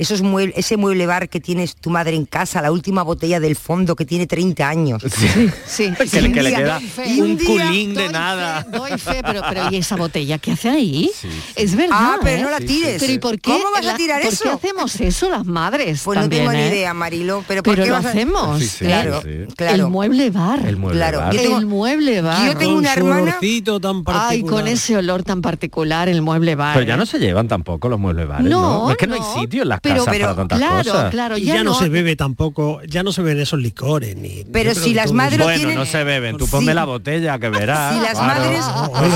[0.00, 3.56] Esos mueble, ese mueble bar que tienes tu madre en casa, la última botella del
[3.56, 5.02] fondo que tiene 30 años.
[5.02, 5.90] Sí, sí.
[6.20, 7.20] le, que le día- queda doy fe.
[7.20, 8.62] un culín de nada.
[8.62, 11.10] fe, doy fe, pero, pero ¿y esa botella qué hace ahí?
[11.12, 11.52] Sí, sí.
[11.56, 11.96] Es verdad.
[12.00, 12.42] Ah, pero ¿eh?
[12.44, 13.00] no la tires.
[13.00, 13.50] Pero ¿y por qué?
[13.50, 14.44] ¿Cómo vas a tirar ¿por eso?
[14.44, 16.00] qué hacemos eso las madres?
[16.04, 16.68] Pues no también, tengo ni eh?
[16.68, 17.44] idea, Marilo.
[17.48, 18.60] Pero, ¿por Pero qué lo vas a- hacemos.
[18.60, 18.84] Sí, sí.
[18.84, 19.52] Claro, sí.
[19.56, 19.74] claro.
[19.86, 20.64] El mueble bar.
[20.64, 21.34] El mueble Claro, bar.
[21.34, 22.27] yo tengo- el mueble bar.
[22.46, 24.30] Yo tengo Con una su hermana- olorcito tan particular.
[24.32, 26.74] Ay, con ese olor tan particular, el mueble bar.
[26.74, 26.96] Pero ya ¿eh?
[26.98, 28.60] no se llevan tampoco los muebles bares, ¿no?
[28.86, 29.22] No, Es que no, no.
[29.34, 31.10] hay sitio en las Pero- casas pero, para tantas claro, cosas.
[31.10, 34.44] claro, Y ya, ya no se bebe tampoco, ya no se ven esos licores ni.
[34.52, 36.36] Pero si las madres Bueno, tienen- no se beben.
[36.36, 36.50] Tú Sí.
[36.52, 37.94] ponme la botella que verás.
[37.94, 38.40] Si las claro.
[38.40, 38.64] madres-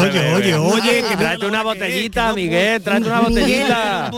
[0.03, 4.11] Oye, oye, oye, oye, que Tráete una botellita, Miguel, tráete una botellita.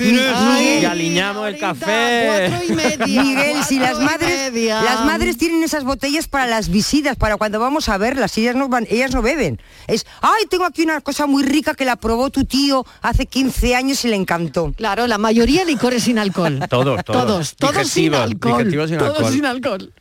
[0.00, 2.50] Y aliñamos el café.
[2.50, 7.16] cuatro y media, Miguel, si las madres, las madres tienen esas botellas para las visitas,
[7.16, 9.60] para cuando vamos a verlas, ellas no van, ellas no beben.
[9.86, 13.74] Es, ay, tengo aquí una cosa muy rica que la probó tu tío hace 15
[13.76, 14.72] años y le encantó.
[14.76, 16.60] Claro, la mayoría licores sin alcohol.
[16.70, 17.26] Todos, todos.
[17.26, 18.56] Todos, todos sin Digestivos, alcohol.
[18.58, 19.32] digestivos sin todos alcohol.
[19.32, 19.92] sin alcohol.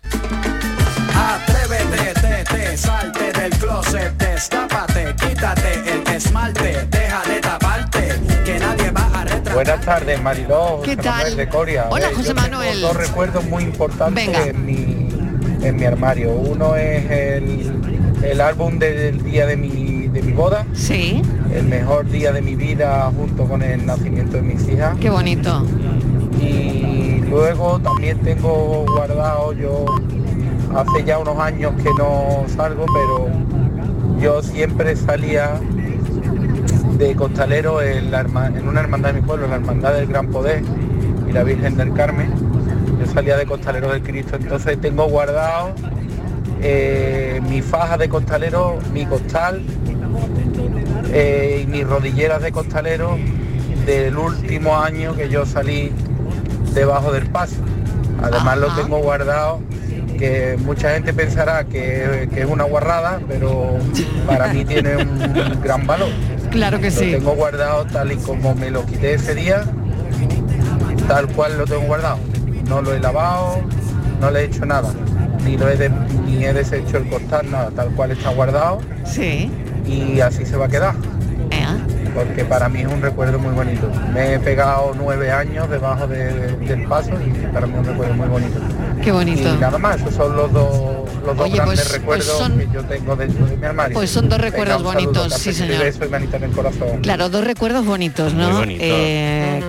[1.13, 8.91] Atrévete, te, te, salte del closet, destápate, quítate el esmalte, deja de taparte, que nadie
[8.91, 9.53] va a retratar.
[9.53, 10.81] Buenas tardes, Mariló.
[10.83, 11.17] ¿Qué José tal?
[11.17, 11.85] Manuel de Coria.
[11.89, 12.81] Hola, Eh, José yo tengo Manuel.
[12.81, 14.45] Dos recuerdos muy importantes Venga.
[14.45, 15.04] en mi,
[15.65, 16.32] en mi armario.
[16.32, 17.71] Uno es el,
[18.23, 21.21] el álbum del día de mi, de mi boda, Sí,
[21.54, 24.97] el mejor día de mi vida junto con el nacimiento de mis hijas.
[24.99, 25.65] qué bonito.
[26.41, 29.86] Y luego también tengo guardado yo
[30.75, 33.30] hace ya unos años que no salgo, pero
[34.21, 35.60] yo siempre salía
[36.97, 40.63] de costalero en, la en una hermandad de mi pueblo, la Hermandad del Gran Poder
[41.28, 42.32] y la Virgen del Carmen.
[42.99, 45.73] Yo salía de costalero del Cristo, entonces tengo guardado
[46.62, 49.62] eh, mi faja de costalero, mi costal
[51.12, 53.17] eh, y mis rodilleras de costalero
[53.86, 55.91] del último año que yo salí
[56.73, 57.55] debajo del paso.
[58.23, 59.60] Además lo tengo guardado,
[60.17, 63.77] que mucha gente pensará que, que es una guarrada, pero
[64.25, 66.08] para mí tiene un gran valor.
[66.49, 67.12] Claro que Lo sí.
[67.12, 69.65] tengo guardado tal y como me lo quité ese día,
[71.08, 72.17] tal cual lo tengo guardado.
[72.67, 73.62] No lo he lavado,
[74.19, 74.91] no le he hecho nada,
[75.43, 75.89] ni lo he de-
[76.25, 79.51] ni he deshecho el costal, nada, tal cual está guardado Sí.
[79.86, 80.95] y así se va a quedar,
[81.51, 81.65] Eh,
[82.15, 83.89] porque para mí es un recuerdo muy bonito.
[84.13, 88.13] Me he pegado nueve años debajo de- del paso y para mí es un recuerdo
[88.15, 88.60] muy bonito.
[89.04, 89.54] Qué bonito.
[89.54, 90.69] Y nada más, esos son los dos,
[91.25, 93.93] los dos Oye, grandes pues- pues recuerdos son- que yo tengo dentro de mi armario.
[93.93, 95.80] pues son dos Venga, recuerdos un saludo, bonitos, sí, señor.
[95.84, 97.01] beso y manita en el corazón.
[97.01, 98.47] Claro, dos recuerdos bonitos, ¿no?
[98.49, 98.84] Muy bonito.
[98.84, 99.62] Eh,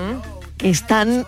[0.57, 1.27] Que están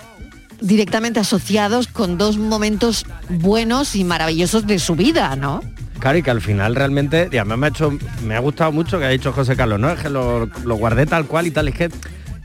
[0.60, 5.60] directamente asociados con dos momentos buenos y maravillosos de su vida, ¿no?
[5.98, 8.98] Claro, y que al final realmente, y además me ha hecho, me ha gustado mucho
[8.98, 9.90] que ha dicho José Carlos, ¿no?
[9.90, 11.90] Es que lo, lo guardé tal cual y tal, es que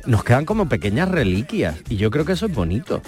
[0.05, 1.75] nos quedan como pequeñas reliquias.
[1.89, 3.01] Y yo creo que eso es bonito.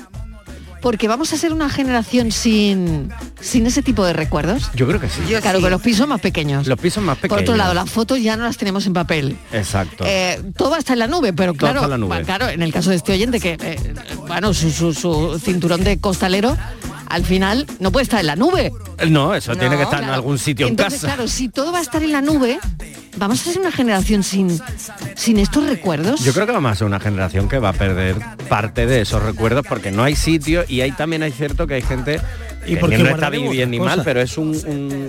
[0.86, 3.10] Porque vamos a ser una generación sin,
[3.42, 4.70] sin ese tipo de recuerdos.
[4.76, 5.20] Yo creo que sí.
[5.28, 5.64] Yo claro, sí.
[5.64, 6.68] que los pisos más pequeños.
[6.68, 7.42] Los pisos más Por pequeños.
[7.42, 9.36] otro lado, las fotos ya no las tenemos en papel.
[9.52, 10.04] Exacto.
[10.08, 12.22] Eh, todo está en la nube, pero Todo claro, está en la nube.
[12.24, 13.94] claro, en el caso de este oyente que, eh,
[14.28, 16.56] bueno, su, su- su cinturón de costalero,
[17.16, 18.72] al final no puede estar en la nube.
[19.10, 21.16] no, eso No, tiene que estar en algún sitio Entonces, en casa.
[21.16, 22.60] claro, si todo va a estar en la nube,
[23.18, 24.60] vamos a ser una generación sin,
[25.16, 26.24] sin estos recuerdos.
[26.24, 28.18] Yo creo que vamos a ser una generación que va a perder
[28.50, 31.82] parte de esos recuerdos porque no hay sitio y ahí también hay cierto que hay
[31.82, 32.20] gente
[32.66, 35.08] Y que porque no está bien ni mal, pero es un, un-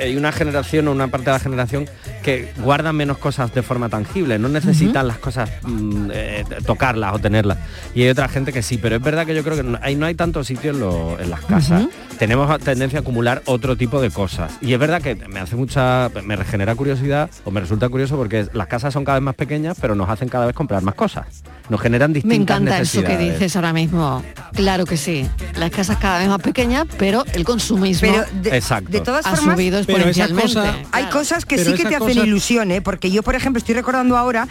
[0.00, 1.88] hay una generación o una parte de la generación
[2.22, 7.18] que guardan menos cosas de forma tangible, no necesitan las cosas mm, eh, tocarlas o
[7.18, 7.58] tenerlas.
[7.94, 9.96] Y hay otra gente que sí, pero es verdad que yo creo que no hay,
[9.96, 11.84] no hay tanto sitio en, lo- en las casas.
[12.18, 14.52] Tenemos tendencia a acumular otro tipo de cosas.
[14.60, 18.46] Y es verdad que me hace mucha, me genera curiosidad o me resulta curioso porque
[18.52, 21.26] las casas son cada vez más pequeñas, pero nos hacen cada vez comprar más cosas.
[21.68, 24.22] nos generan Me distintas encanta eso que dices ahora mismo.
[24.54, 25.28] Claro que sí.
[25.56, 28.90] Las casas cada vez más pequeñas, pero el consumismo Pero de, Exacto.
[28.90, 30.42] de todas ha subido exponencialmente.
[30.54, 31.18] cosa- hay Claro.
[31.18, 32.80] cosas que Pero sí que te hacen ilusión, ¿eh?
[32.82, 34.48] Porque yo, por ejemplo, estoy recordando ahora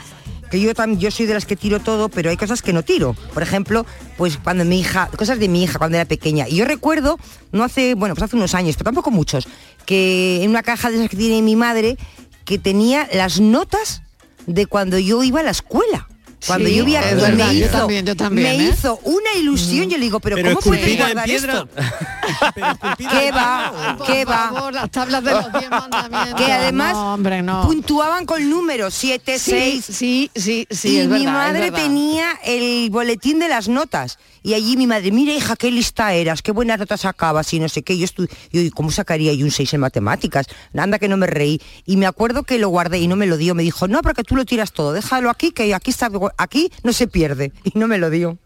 [0.50, 2.82] que yo también yo soy de las que tiro todo, pero hay cosas que no
[2.82, 3.16] tiro.
[3.34, 3.86] Por ejemplo,
[4.18, 6.48] pues cuando mi hija, cosas de mi hija cuando era pequeña.
[6.48, 7.20] Y yo recuerdo,
[7.52, 9.46] no hace, bueno, pues hace unos años, pero tampoco muchos,
[9.86, 11.98] que en una caja de esas que tiene mi madre,
[12.46, 14.04] que tenía las notas
[14.46, 16.08] de cuando yo iba a la escuela.
[16.46, 18.70] Cuando Sí, yo vi a me yo hizo, también, yo también, me ¿eh?
[18.74, 21.54] hizo una ilusión, yo le digo, pero, Pero ¿cómo en guardar piedra.
[21.54, 21.68] esto?
[23.10, 23.96] ¿Qué va?
[23.98, 24.50] Por ¿Qué va?
[24.54, 26.36] favor, las tablas de los 10 mandamientos.
[26.46, 27.64] que además No, hombre, no.
[27.64, 29.86] puntuaban con números 7, Sí, 6.
[29.86, 34.20] sí, sí, sí, y es mi verdad, madre tenía el boletín de las notas.
[34.48, 37.68] Y allí mi madre, mira hija, qué lista eras, qué buenas notas sacabas y no
[37.68, 37.98] sé qué.
[37.98, 38.08] Yo
[38.54, 40.48] ¿y ¿cómo sacaría yo un 6 en matemáticas?
[40.74, 41.60] Anda que no me reí.
[41.86, 43.56] Y me acuerdo que lo guardé y no me lo dio.
[43.56, 46.94] Me dijo, no, porque tú lo tiras todo, déjalo aquí, que aquí está, aquí no
[46.94, 47.52] se pierde.
[47.66, 48.38] Y no me lo dio.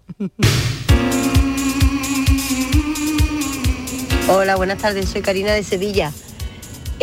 [4.27, 6.11] Hola, buenas tardes, soy Karina de Sevilla.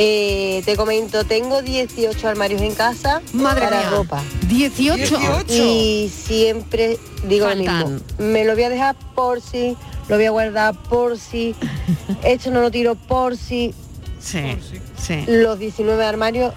[0.00, 3.90] Eh, te comento, tengo 18 armarios en casa Madre para mía.
[3.90, 4.22] ropa.
[4.46, 5.18] 18.
[5.48, 7.98] Y siempre digo lo mismo.
[8.18, 9.76] Me lo voy a dejar por si,
[10.08, 11.56] lo voy a guardar por si,
[12.22, 13.74] esto no lo tiro por si.
[14.20, 14.56] Sí,
[14.96, 15.24] sí.
[15.26, 16.54] Los 19 armarios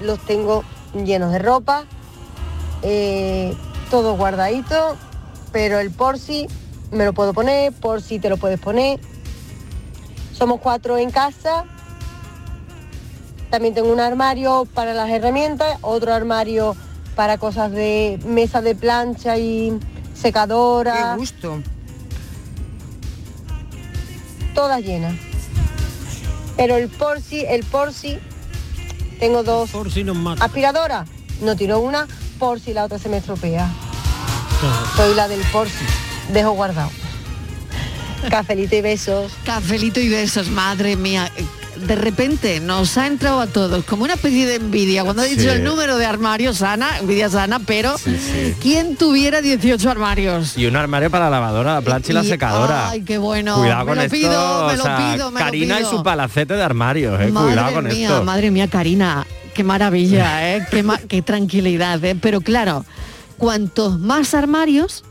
[0.00, 0.62] los tengo
[1.04, 1.84] llenos de ropa,
[2.82, 3.54] eh,
[3.90, 4.96] todo guardadito,
[5.50, 6.46] pero el por si
[6.92, 9.00] me lo puedo poner, por si te lo puedes poner.
[10.32, 11.64] Somos cuatro en casa.
[13.50, 16.76] También tengo un armario para las herramientas, otro armario
[17.16, 19.78] para cosas de mesa de plancha y
[20.14, 21.62] secadora, Qué gusto.
[24.54, 25.14] todas llenas.
[26.56, 28.18] Pero el por si, el por si,
[29.20, 30.44] tengo dos Por si nos mata.
[30.44, 31.08] aspiradoras.
[31.40, 32.06] No tiro una
[32.38, 33.70] por si la otra se me estropea.
[34.96, 35.84] Soy la del por si.
[36.32, 36.90] Dejo guardado.
[38.28, 39.32] Cafelito y besos.
[39.44, 41.30] Cafelito y besos, madre mía.
[41.78, 45.42] De repente nos ha entrado a todos como una especie de envidia cuando ha dicho
[45.42, 45.48] Sí.
[45.48, 48.54] el número de armarios sana, envidia sana, pero Sí, sí.
[48.60, 50.56] ¿quién tuviera 18 armarios?
[50.58, 52.90] Y un armario para la lavadora, la plancha y, la secadora.
[52.90, 53.56] Ay, qué bueno.
[53.56, 54.12] Cuidado me con lo esto.
[54.16, 55.88] pido, me o lo sea, pido, me lo Karina pido.
[55.88, 57.28] y su palacete de armarios, eh.
[57.28, 58.24] Madre Cuidado con mía, esto.
[58.24, 60.66] madre mía, Karina, qué maravilla, ¿eh?
[60.70, 62.16] qué, ma- qué tranquilidad, ¿eh?
[62.20, 62.84] Pero claro,
[63.36, 65.04] cuantos más armarios,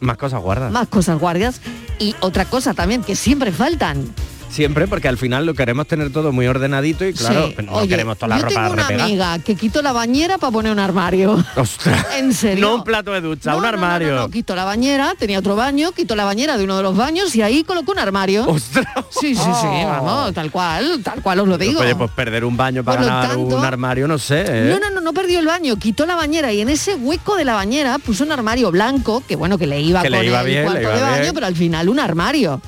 [0.00, 0.72] Más cosas guardas.
[0.72, 1.60] más cosas guardias
[1.98, 4.12] y otra cosa también que siempre faltan.
[4.50, 7.54] Siempre, porque al final lo queremos tener todo muy ordenadito y claro, Sí.
[7.64, 9.04] no Oye, queremos toda la yo ropa tengo una repegada.
[9.04, 11.42] amiga que quitó la bañera para poner un armario.
[11.56, 12.06] Ostras.
[12.18, 12.66] ¿En serio?
[12.66, 14.08] No un plato de ducha, No, un armario.
[14.14, 16.96] No, no, quitó la bañera, tenía otro baño, quitó la bañera de uno de los
[16.96, 18.44] baños y ahí colocó un armario.
[18.48, 18.86] Ostras.
[19.10, 21.80] Sí, sí, sí, vamos, tal cual, tal cual os lo digo.
[21.80, 24.44] Oye, pues perder un baño para ganar tanto- un armario, no sé.
[24.46, 24.68] ¿eh?
[24.70, 27.44] No, no, no, no perdió el baño, quitó la bañera y en ese hueco de
[27.44, 30.40] la bañera puso un armario blanco, que bueno, que le iba Que con le iba
[30.40, 31.34] el bien, le cuarto iba de baño, bien.
[31.34, 32.60] pero al final un armario,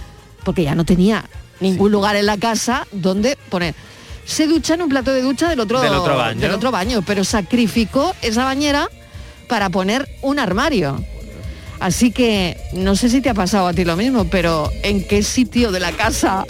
[0.44, 1.24] porque ya no tenía
[1.62, 3.74] ningún lugar en la casa donde poner.
[4.24, 6.40] Se ducha en un plato de ducha del otro, Del otro baño.
[6.40, 8.88] del otro baño, pero sacrificó esa bañera
[9.48, 11.02] para poner un armario.
[11.80, 15.22] Así que no sé si te ha pasado a ti lo mismo, pero ¿en qué
[15.24, 16.44] sitio de la casa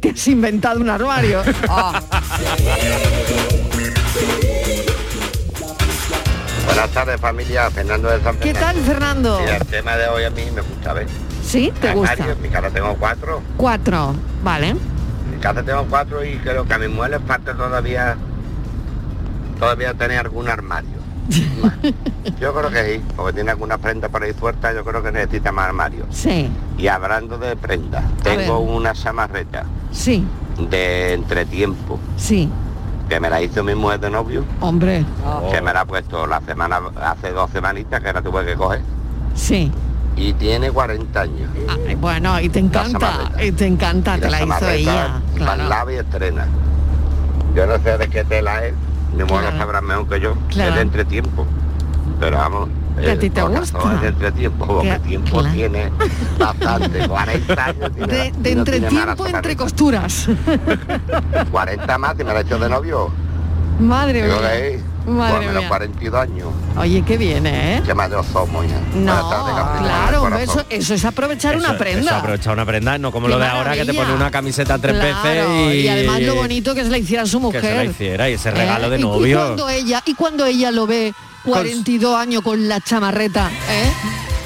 [0.00, 1.42] te has inventado un armario?
[1.68, 2.00] Ah,
[6.66, 9.40] Buenas tardes familia, Fernando de San ¿Qué tal, Fernando.
[9.40, 11.06] El tema de hoy a mí me gusta ver.
[11.44, 11.72] ¿Sí?
[11.80, 12.16] ¿Te gusta?
[12.40, 13.42] Mi casa tengo cuatro.
[13.56, 14.70] Cuatro, vale.
[14.70, 18.16] En casa tengo cuatro y creo que a mi mujer le falta todavía
[19.58, 20.98] todavía tener algún armario.
[21.62, 21.74] Más.
[22.40, 25.52] Yo creo que sí, porque tiene alguna prenda por ahí suelta, yo creo que necesita
[25.52, 26.06] más armario.
[26.10, 30.24] Sí, Y hablando de prendas, tengo una chamarreta sí,
[30.70, 32.48] de entretiempo sí.
[33.08, 35.04] que me la hizo mi mujer de novio, Hombre,
[35.52, 38.80] que me la ha puesto la semana, hace dos semanitas que la tuve que coger.
[39.34, 39.70] sí.
[40.16, 41.50] Y tiene 40 años.
[41.86, 45.20] Ay, bueno, y te encanta, y te encanta, Y te la hizo chamarreta ella.
[45.36, 45.64] Claro.
[45.68, 46.46] lava y estrena.
[47.54, 48.74] Yo no sé de qué tela es,
[49.16, 49.58] mi mujer Claro.
[49.58, 50.70] sabrá mejor que yo, Claro.
[50.70, 51.46] es de entretiempo.
[52.18, 52.68] Pero vamos,
[52.98, 53.78] a ti te gusta.
[53.94, 55.54] es de entretiempo, porque Que- tiempo claro.
[55.54, 55.90] tiene
[56.38, 58.12] bastante, 40 años tiene.
[58.12, 60.28] De, de no entretiempo entre costuras.
[61.50, 63.10] 40 más y me la he hecho de novio.
[63.80, 64.34] Madre mía.
[65.06, 65.68] Madre por menos mía.
[65.68, 66.48] 42 años.
[66.76, 67.82] Oye, qué viene, ¿eh?
[67.84, 68.78] Que mayores somos ya.
[68.94, 72.10] No, tardes, claro, eso, eso es aprovechar Eso- una prenda.
[72.10, 74.78] Eso aprovechar una prenda, no como Qué lo de ahora que te pone una camiseta
[74.78, 75.22] tres Claro,
[75.56, 77.62] veces y, y además lo bonito que se la hiciera su que mujer.
[77.62, 78.90] se la hiciera y ese regalo ¿eh?
[78.90, 79.38] de Y- Y, novio.
[79.38, 81.14] cuando ella, y cuando ella lo ve
[81.44, 83.90] 42 años con la chamarreta, ¿eh?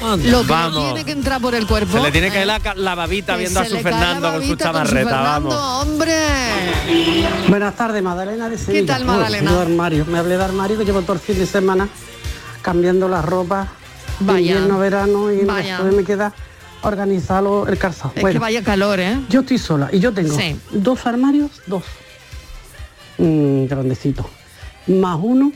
[0.01, 0.83] Lo que le Vamos.
[0.93, 1.93] tiene que entrar por el cuerpo.
[1.97, 2.41] Se le tiene que ¿eh?
[2.41, 5.53] ir la, la babita Que viendo a su Fernando con su chamarreta, vamos.
[5.55, 6.15] hombre.
[7.47, 8.93] Buenas tardes, Magdalena de Sevilla.
[8.95, 9.51] tal, Magdalena?
[9.51, 10.05] Bueno, yo armario.
[10.05, 11.87] Me hablé de armario que llevo todo el fin de semana
[12.61, 13.67] cambiando la ropa
[14.19, 14.39] Vaya.
[14.39, 15.73] invierno, verano y Vaya.
[15.77, 16.33] después me queda
[16.81, 18.11] organizarlo el calzado.
[18.15, 19.19] Es que vaya calor, ¿eh?
[19.29, 20.59] Yo estoy sola y yo tengo Sí.
[20.71, 21.83] dos armarios, dos
[23.17, 24.25] mm, grandecitos,
[24.87, 25.51] más uno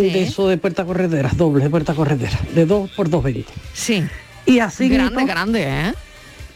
[0.00, 3.44] de eso de puerta corredera, doble de puerta corredera, de 2 por 2,20.
[3.72, 4.04] Sí.
[4.46, 5.94] Y así Grande, grande, ¿eh?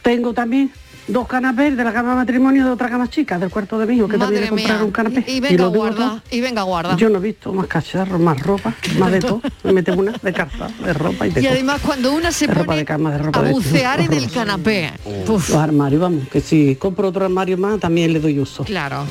[0.03, 0.71] tengo también
[1.09, 3.95] dos canapés de la cama de matrimonio de otra cama chica, del cuarto de mi
[3.97, 5.25] hijo, que también Madre le compraron un canapé.
[5.29, 5.97] Y, y venga, tengo guarda.
[5.97, 6.23] todo.
[6.33, 6.97] Y venga, guarda.
[6.97, 9.41] Yo no he visto más cacharros, más ropa, más de todo.
[9.63, 11.53] Me mete una de carta, de ropa y de Y todo.
[11.53, 14.13] además cuando una se De ropa pone de cama, de ropa a de bucear en
[14.13, 14.91] el canapé.
[15.29, 18.65] Los armarios, vamos, que si compro otro armario más, también le doy uso.
[18.65, 19.05] Claro.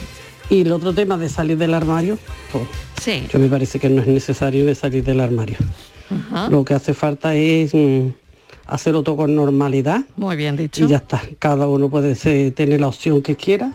[0.50, 2.18] Y el otro tema de salir del armario,
[2.52, 2.64] pues,
[3.02, 3.24] Sí.
[3.32, 5.58] yo me parece que no es necesario de salir del armario.
[6.10, 6.50] Ajá.
[6.50, 8.10] Lo que hace falta es mm,
[8.68, 10.02] hacerlo todo con normalidad.
[10.18, 10.84] Muy bien dicho.
[10.86, 11.22] Y ya está.
[11.40, 13.74] Cada uno puede ser- tener la opción que quiera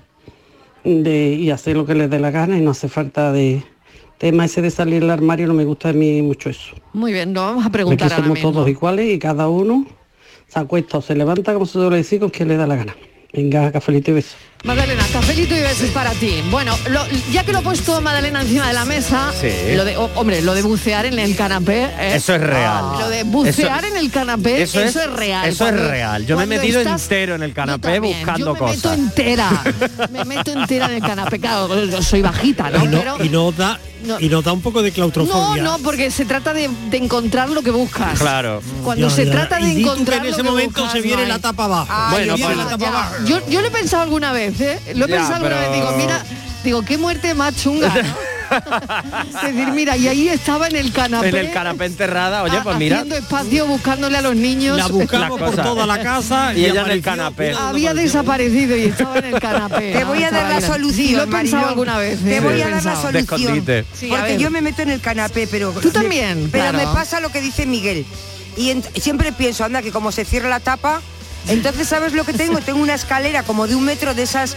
[0.85, 3.63] de, y hacer lo que le dé la gana y no hace falta de
[4.19, 6.75] tema ese de salir del armario, no me gusta a mí mucho eso.
[6.93, 8.53] Muy bien, lo vamos a preguntar ahora somos mismo.
[8.53, 9.87] todos iguales y cada uno
[10.47, 12.95] se acuesta o se levanta, como se suele decir, con quien le da la gana.
[13.33, 14.37] Venga, cafelito y beso.
[14.63, 16.43] Magdalena, cafelito y besos para ti.
[16.51, 19.49] Bueno, lo- ya que lo ha puesto Magdalena encima de la mesa, Sí.
[19.75, 21.85] lo de, oh, hombre, lo de bucear en el canapé.
[21.85, 22.17] ¿eh?
[22.17, 22.85] Eso es real.
[22.99, 25.49] Lo de bucear Eso- en el canapé, eso, eso es, es- real.
[25.49, 26.27] eso es real.
[26.27, 28.99] Yo me he metido estás- entero en el canapé también, buscando yo me meto cosas.
[28.99, 29.51] entera,
[30.13, 31.39] me meto entera en el canapé.
[31.41, 32.85] Claro, yo soy bajita, ¿no?
[32.85, 34.21] Y, no, Pero- y da, no.
[34.21, 35.63] y nos da un poco de no, claustrofobia.
[35.63, 38.19] no, porque se trata de, de encontrar lo que buscas.
[38.19, 38.61] Claro.
[38.85, 39.33] Cuando Ya, se ya.
[39.33, 41.87] trata de encontrar en lo ese que momento buscas, se viene no la tapa abajo.
[41.91, 43.15] Ay, Bueno, yo, pues- la tapa abajo.
[43.25, 44.79] yo, yo lo he pensado alguna vez, ¿eh?
[44.95, 45.81] Lo he Ya, pensado alguna pero- vez.
[45.81, 46.25] Digo, mira,
[46.65, 48.31] digo, qué muerte más chunga, ¿no?
[48.51, 51.29] es decir, mira, y ahí estaba en el canapé.
[51.29, 52.97] En el canapé enterrada, oye, pues mira.
[52.97, 54.77] Haciendo espacio, buscándole a los niños.
[54.77, 57.53] La buscamos por toda la casa Y ella en el canapé.
[57.53, 59.93] Había desaparecido y estaba en el canapé.
[59.99, 62.19] Te voy a dar la solución, Sí, lo he pensado alguna vez.
[62.25, 62.41] Te ¿eh?
[62.41, 62.91] voy a dar la.
[62.91, 63.65] De solución.
[64.09, 65.71] porque yo me meto en el canapé, pero...
[65.73, 66.79] Tú también, Pero claro.
[66.79, 68.05] me pasa lo que dice Miguel.
[68.57, 71.01] Y siempre pienso, anda, que como se cierra la tapa,
[71.49, 72.59] entonces ¿sabes lo que tengo?
[72.61, 74.53] Tengo una escalera como de un metro de esas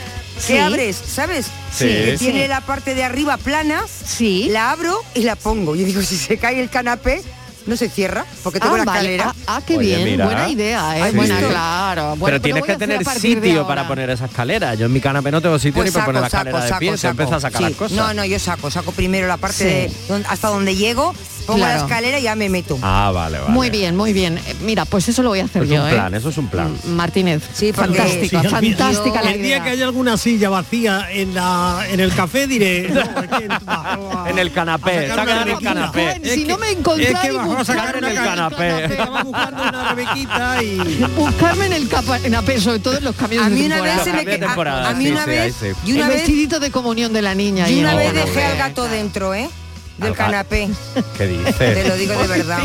[0.48, 0.58] que Sí.
[0.58, 1.48] abres, ¿sabes?
[1.72, 1.86] Sí.
[1.88, 2.26] Que Sí.
[2.26, 4.48] tiene la parte de arriba plana, Sí.
[4.50, 5.76] la abro y la pongo.
[5.76, 7.22] Yo digo, si se cae el canapé,
[7.66, 9.16] no se cierra, porque tengo Ah, la vale.
[9.16, 9.36] escalera.
[9.48, 10.26] Ah, ah, qué Oye, bien, mira.
[10.26, 11.02] buena idea, ¿eh?
[11.04, 12.04] ¿Has Buena, claro.
[12.18, 14.74] Bueno, pero lo tienes que tener sitio para poner esa escalera.
[14.76, 16.70] Yo en mi canapé no tengo sitio Pues ni para poner la saco, escalera de
[16.70, 16.92] saco, pie.
[16.92, 17.12] Se saco.
[17.12, 17.64] empieza a sacar Sí.
[17.70, 17.98] las cosas.
[17.98, 20.14] No, no, yo saco, saco primero la parte Sí.
[20.14, 21.78] de hasta donde llego, pongo Claro.
[21.80, 22.78] la escalera y ya me meto.
[22.82, 23.52] Ah, vale, vale.
[23.52, 24.38] Muy bien, muy bien.
[24.38, 25.94] Eh, Mira, pues eso lo voy a hacer Es yo, un ¿eh?
[25.94, 26.76] plan, eso es un plan.
[26.88, 27.44] Martínez.
[27.54, 29.64] Sí, fantástica, Sí, fantástica la El día idea.
[29.64, 34.52] que haya alguna silla vacía en la en el café diré no, es En el
[34.52, 36.22] canapé, sacar en el canapé.
[36.24, 38.98] Si Es no me encontráis, es que bajó a sacar buscarme en el canapé.
[39.24, 40.78] Buscando una rebequita y
[41.16, 44.14] Buscarme en el capa- canapé, sobre todo en los camiones A mí una vez se
[44.14, 47.36] me a- temporada, a, mí una vez y una vez vestidito de comunión de la
[47.36, 47.70] niña.
[47.70, 49.50] y una vez dejé al gato dentro, ¿eh?
[49.98, 50.70] Del canapé.
[51.18, 51.56] ¿Qué dices?
[51.58, 52.60] Te lo digo de verdad.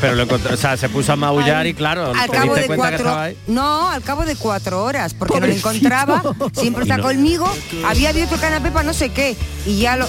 [0.00, 2.66] Pero lo encontró, o sea, se puso a maullar y claro, Al te cabo de
[2.66, 3.14] cuatro,
[3.46, 5.70] no, al cabo de cuatro horas, porque no lo Pobrecito.
[5.70, 6.22] encontraba,
[6.54, 7.48] siempre está no- conmigo,
[7.86, 10.06] había abierto el canapé para no sé qué, y ya lo,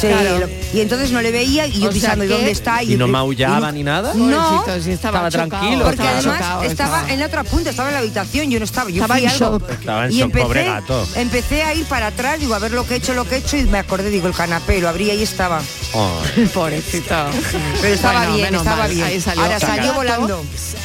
[0.00, 0.40] Claro.
[0.40, 2.82] lo- y entonces no le veía y yo O sea pensando, ¿y dónde está?
[2.82, 4.12] Y no y- maullaba y- ni nada.
[4.14, 7.44] No, Pobrecito, sí, estaba, Estaba chocado, tranquilo, porque estaba además chocado, estaba en la otra
[7.44, 9.58] punta, estaba en la habitación, yo no estaba, yo Estaba fui en algo.
[9.58, 9.70] shock.
[9.70, 11.08] Estaba en y shock, empecé, pobre gato.
[11.16, 13.38] empecé a ir para atrás, digo, a ver lo que he hecho, lo que he
[13.38, 15.60] hecho, y me acordé, digo, el canapé, lo abrí y estaba.
[15.94, 16.22] Oh.
[16.54, 17.30] Pobrecito.
[17.80, 19.20] Pero estaba Bueno, bien, estaba mal, bien.
[19.20, 19.42] salió.
[19.42, 20.44] Ahora El salió gato- volando.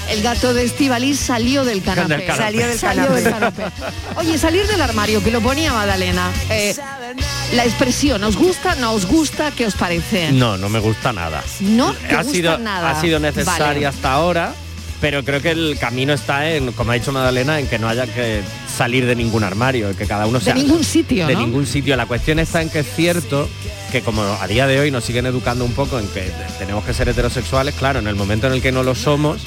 [0.10, 2.18] El gato de Estivaliz salió del canapé.
[2.18, 2.44] Del canapé.
[2.44, 3.22] Salió del Salió canapé.
[3.22, 3.64] del canapé.
[4.18, 6.30] Oye, salir del armario, que lo ponía Madalena.
[6.50, 6.76] eh,
[7.54, 9.52] la expresión, ¿os gusta, no os gusta?
[9.52, 10.32] ¿Qué os parece?
[10.34, 11.42] No, no me gusta nada.
[11.62, 12.92] No te ha gusta sido, nada.
[12.92, 13.86] Ha sido necesaria Vale.
[13.86, 14.54] hasta ahora,
[15.00, 18.06] pero creo que el camino está en, como ha dicho Magdalena, en que no haya
[18.06, 18.42] que
[18.78, 21.40] salir de ningún armario, que cada uno De sea ningún sitio, de ¿no?
[21.42, 21.96] ningún sitio.
[21.96, 23.50] La cuestión está en que es cierto
[23.92, 26.94] que como a día de hoy nos siguen educando un poco en que tenemos que
[26.94, 29.42] ser heterosexuales, claro, en el momento en el que no lo somos,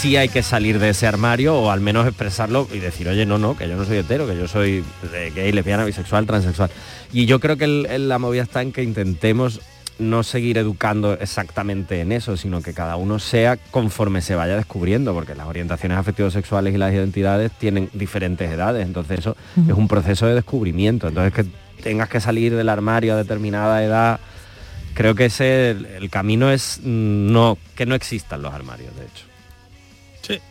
[0.00, 3.38] sí hay que salir de ese armario o al menos expresarlo y decir, oye, no,
[3.38, 4.82] no, que yo no soy hetero, que yo soy
[5.14, 6.70] eh, gay, lesbiana, bisexual, transexual.
[7.12, 9.60] Y yo creo que el- el- la movida está en que intentemos
[10.02, 15.14] no seguir educando exactamente en eso, sino que cada uno sea conforme se vaya descubriendo,
[15.14, 19.88] porque las orientaciones afectivos sexuales y las identidades tienen diferentes edades, entonces eso es un
[19.88, 21.08] proceso de descubrimiento.
[21.08, 21.46] Entonces que
[21.82, 24.20] tengas que salir del armario a determinada edad,
[24.94, 30.42] creo que ese el, camino es mm, no que no existan los armarios, de hecho.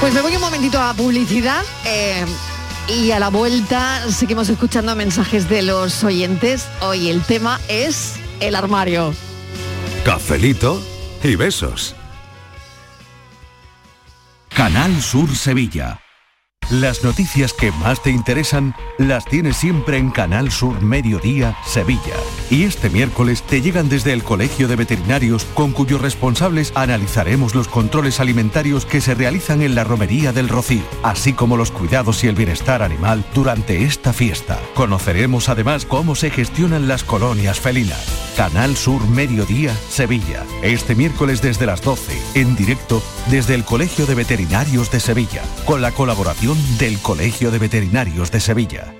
[0.00, 2.24] Pues me voy un momentito a publicidad eh,
[2.90, 6.66] y a la vuelta seguimos escuchando mensajes de los oyentes.
[6.80, 9.14] Hoy el tema es el armario.
[10.04, 10.82] Cafelito
[11.22, 11.94] y besos.
[14.48, 16.00] Canal Sur Sevilla.
[16.70, 22.16] Las noticias que más te interesan las tienes siempre en Canal Sur Mediodía Sevilla.
[22.50, 27.68] Y este miércoles te llegan desde el Colegio de Veterinarios con cuyos responsables analizaremos los
[27.68, 32.26] controles alimentarios que se realizan en la Romería del Rocío, así como los cuidados y
[32.26, 34.58] el bienestar animal durante esta fiesta.
[34.74, 38.04] Conoceremos además cómo se gestionan las colonias felinas.
[38.36, 40.44] Canal Sur Mediodía, Sevilla.
[40.62, 45.82] Este miércoles desde las 12, en directo desde el Colegio de Veterinarios de Sevilla, con
[45.82, 48.99] la colaboración del Colegio de Veterinarios de Sevilla.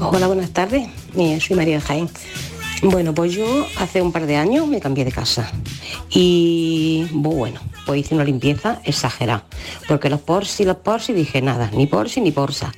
[0.00, 0.88] Hola, buenas tardes.
[1.14, 2.08] Mira, soy María Jaén.
[2.82, 5.50] Bueno, pues yo hace un par de años me cambié de casa
[6.10, 9.46] y bueno, pues hice una limpieza exagerada,
[9.88, 12.72] porque los porsi, los porsi, dije nada, ni porsi ni porsa,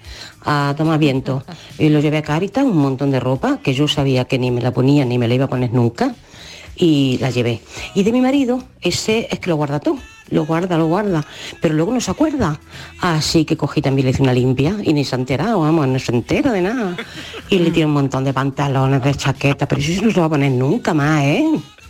[0.44, 1.44] a tomar viento.
[1.78, 4.60] Y lo llevé a Caritas, un montón de ropa que yo sabía que ni me
[4.60, 6.14] la ponía ni me la iba a poner nunca
[6.76, 7.60] y la llevé.
[7.94, 9.98] Y de mi marido, ese es que lo guarda todo,
[10.30, 11.24] lo guarda, lo guarda,
[11.60, 12.58] pero luego no se acuerda.
[13.00, 15.98] Así que cogí también, le hice una limpia y ni se ha enterado, vamos, no
[15.98, 16.96] se entera de nada.
[17.48, 20.26] Y le tiré un montón de pantalones, de chaquetas, pero eso no se lo va
[20.26, 21.44] a poner nunca más, ¿eh?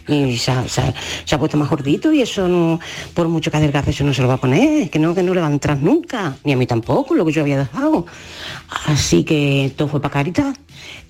[0.09, 2.79] Y se ha, se puesto más gordito y eso no,
[3.13, 5.35] por mucho que adelgace eso no se lo va a poner, que no, que no
[5.35, 8.07] le va a entrar nunca, ni a mí tampoco, lo que yo había dejado.
[8.87, 10.57] Así que todo fue para Caritas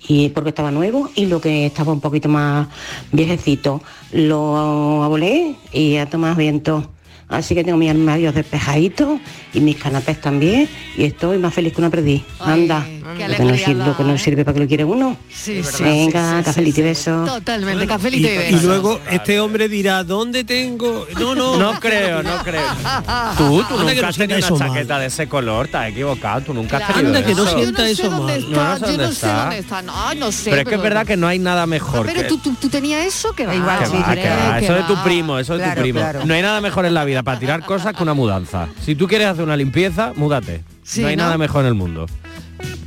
[0.07, 2.67] y porque estaba nuevo y lo que estaba un poquito más
[3.11, 3.81] viejecito
[4.13, 6.89] lo abolé y a tomar viento.
[7.29, 9.19] Así que tengo mis armarios despejaditos
[9.53, 12.23] y mis canapés también y estoy más feliz que una perdí.
[12.39, 12.85] Anda,
[13.17, 15.17] que, no sirve, lo que no sirve para que lo quiere uno.
[15.29, 17.25] Sí, sí, Venga, sí, cafelito sí, y beso.
[17.25, 21.05] Totalmente, cafelito Y, y, y luego este hombre dirá, ¿dónde tengo?
[21.19, 21.57] No, no.
[21.57, 22.61] No creo, no creo.
[23.37, 24.59] Tú, tú que nunca has tenido una mal.
[24.69, 27.57] chaqueta de ese color, te has equivocado, tú nunca has tenido Anda que no eso.
[27.57, 28.29] sienta yo no sé eso mal.
[28.39, 29.41] está, No, no sé yo dónde no sé está.
[29.41, 29.81] dónde está.
[29.81, 30.49] No, no sé.
[30.49, 33.05] Pero es que es verdad que no hay nada mejor Pero tú, tú, tú tenías
[33.05, 33.53] eso que va.
[33.53, 33.83] Igual,
[34.61, 35.99] Eso de tu primo, eso de tu primo.
[36.25, 38.67] No hay nada mejor en la vida para tirar cosas que una mudanza.
[38.81, 40.63] Si tú quieres hacer una limpieza, múdate.
[40.83, 41.23] Sí, no hay ¿no?
[41.23, 42.05] nada mejor en el mundo.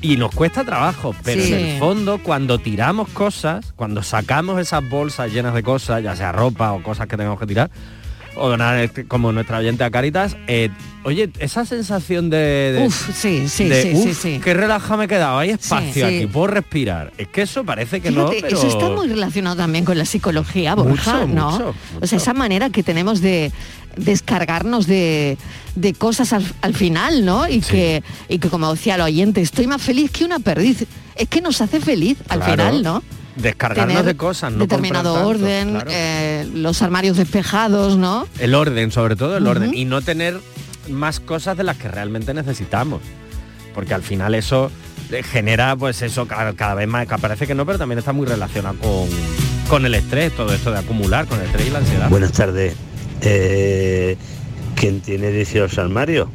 [0.02, 1.52] Y nos cuesta trabajo, pero Sí.
[1.52, 6.32] en el fondo cuando tiramos cosas, cuando sacamos esas bolsas llenas de cosas, ya sea
[6.32, 7.70] ropa o cosas que tengamos que tirar,
[8.36, 10.70] o donar este- como nuestra oyente a Caritas, eh,
[11.04, 12.36] oye, esa sensación de...
[12.76, 14.40] de- Uf, sí, sí, de, sí, sí, "Uf, sí.
[14.42, 16.16] qué relaja me he quedado, hay espacio Sí.
[16.16, 17.12] aquí, puedo respirar.
[17.18, 18.56] Es que eso parece que no, pero...
[18.56, 21.50] Eso está muy relacionado también con la psicología, Borja, Mucho, ¿no?
[21.50, 23.50] mucho, O sea, esa manera que tenemos de
[23.96, 25.36] descargarnos de,
[25.74, 27.48] de cosas al, al final, ¿no?
[27.48, 30.86] Y que y que como decía el oyente, estoy más feliz que una perdiz.
[31.16, 32.52] Es que nos hace feliz al Claro.
[32.52, 33.02] final, ¿no?
[33.36, 35.90] Descargarnos Tener de cosas, no determinado tanto, orden, claro.
[35.92, 38.26] eh, los armarios despejados, ¿no?
[38.38, 39.72] El orden, sobre todo el orden.
[39.74, 40.40] Y no tener
[40.88, 43.00] más cosas de las que realmente necesitamos.
[43.74, 44.70] Porque al final eso
[45.10, 48.12] eh, genera, pues eso, cada, cada vez más, que parece que no, pero también está
[48.12, 49.08] muy relacionado con,
[49.68, 52.08] con el estrés, todo esto de acumular, con el estrés y la ansiedad.
[52.10, 52.74] Buenas tardes.
[53.22, 54.16] Eh,
[54.74, 56.28] ¿Quién tiene 18 armarios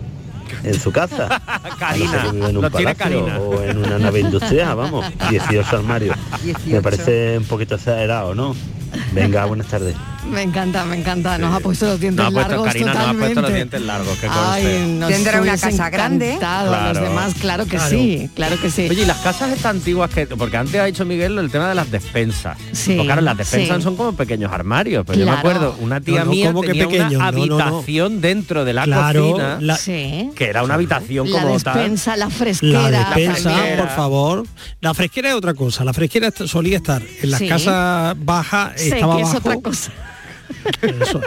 [0.66, 1.42] en su casa?
[1.80, 3.40] Karina, no en un lo tiene palacio Karina.
[3.40, 5.06] o en una nave industrial, vamos.
[5.30, 6.18] 18 armarios.
[6.44, 6.82] Me 18.
[6.82, 8.56] parece un poquito exagerado, ¿no?
[9.14, 9.96] Venga, buenas tardes.
[10.30, 11.38] Me encanta, me encanta.
[11.38, 13.82] Nos ha puesto los dientes No ha puesto, largos Karina nos ha puesto los dientes
[13.82, 16.28] largos, que Ay, Tendrá una casa grande.
[16.34, 17.10] encantado a los Claro.
[17.10, 17.90] demás, claro que Claro.
[17.90, 18.88] sí, claro que sí.
[18.90, 20.26] Oye, y las casas están antiguas que.
[20.28, 22.58] Porque antes ha dicho Miguel el tema de las despensas.
[22.72, 23.84] Sí, Pues claro, las despensas sí.
[23.84, 25.06] son como pequeños armarios.
[25.06, 25.40] Pero yo me Claro.
[25.50, 27.24] acuerdo, una tía No, no, mía ¿cómo que una no.
[27.24, 29.58] habitación dentro de la Claro, cocina.
[29.62, 30.32] la- Sí.
[30.36, 31.74] Que era una habitación La como tal.
[31.76, 32.90] despensa, la fresquera.
[32.90, 33.78] La despensa, fresquera.
[33.84, 34.44] por favor.
[34.82, 35.84] La fresquera es otra cosa.
[35.84, 37.48] La fresquera solía estar en las Sí.
[37.48, 39.38] casas bajas, estaba que es abajo.
[39.50, 39.92] otra cosa.
[40.82, 41.22] Eso,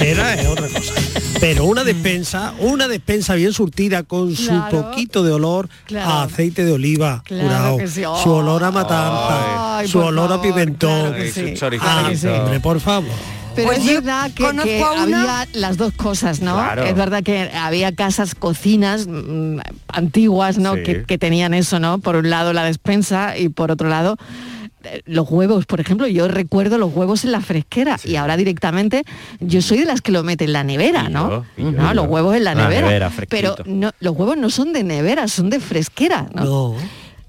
[0.00, 0.94] es otra cosa.
[1.40, 6.10] Pero una despensa, una despensa bien surtida con su poquito de olor Claro.
[6.10, 11.14] a aceite de oliva Claro curado, su olor a matanza, Ay, su olor a pimentón.
[11.32, 11.54] sí.
[11.80, 12.26] Ah, sí.
[12.26, 13.10] hombre, por favor.
[13.54, 16.54] Pero Pues es verdad que, había las dos cosas, ¿no?
[16.54, 16.84] Claro.
[16.84, 20.76] Es verdad que había casas, cocinas mm, antiguas, ¿no?
[20.76, 20.82] Sí.
[20.84, 21.98] Que, que tenían eso, ¿no?
[21.98, 24.16] Por un lado la despensa y por otro lado
[25.04, 29.04] los huevos, por ejemplo, yo recuerdo los huevos en la fresquera y ahora directamente
[29.40, 31.30] yo soy de las que lo mete en la nevera, Y ¿no?
[31.30, 32.86] yo, y yo, no, los huevos en la La nevera.
[32.86, 36.44] nevera, pero no, los huevos no son de nevera, son de fresquera, ¿no?
[36.44, 36.76] No.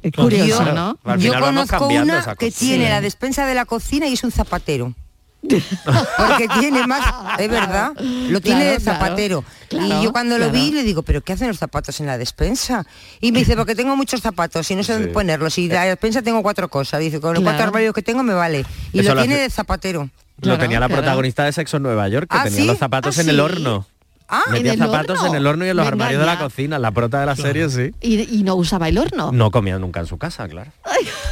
[0.04, 0.98] Es curioso, Yo- ¿no?
[1.18, 2.90] Yo conozco una que tiene Sí.
[2.90, 4.96] la despensa de la cocina y es un zapatero.
[5.42, 7.02] Porque tiene más,
[7.40, 9.44] es verdad, lo tiene Claro, de zapatero.
[9.70, 12.18] claro, y yo cuando lo vi le digo, ¿pero qué hacen los zapatos en la
[12.18, 12.86] despensa?
[13.20, 15.14] Y me dice, porque tengo muchos zapatos y no sé dónde Sí.
[15.14, 15.58] ponerlos.
[15.58, 17.00] Y la despensa tengo cuatro cosas.
[17.00, 17.56] Dice, con los Claro.
[17.56, 18.66] cuatro armarios que tengo me vale.
[18.94, 20.10] Y Eso lo lo tiene hace- de zapatero.
[20.42, 21.02] Lo tenía la claro.
[21.02, 22.66] protagonista de Sexo en Nueva York, que ¿Ah, tenía sí?
[22.68, 23.86] los zapatos ¿Ah, en el horno.
[24.34, 25.28] Ah, Metía ¿en el zapatos horno?
[25.32, 26.80] en el horno y en los Venga armarios de la cocina.
[26.80, 27.92] La prota de la serie, sí.
[28.00, 29.32] Y, y no usaba el horno.
[29.34, 30.72] No comía nunca en su casa, claro.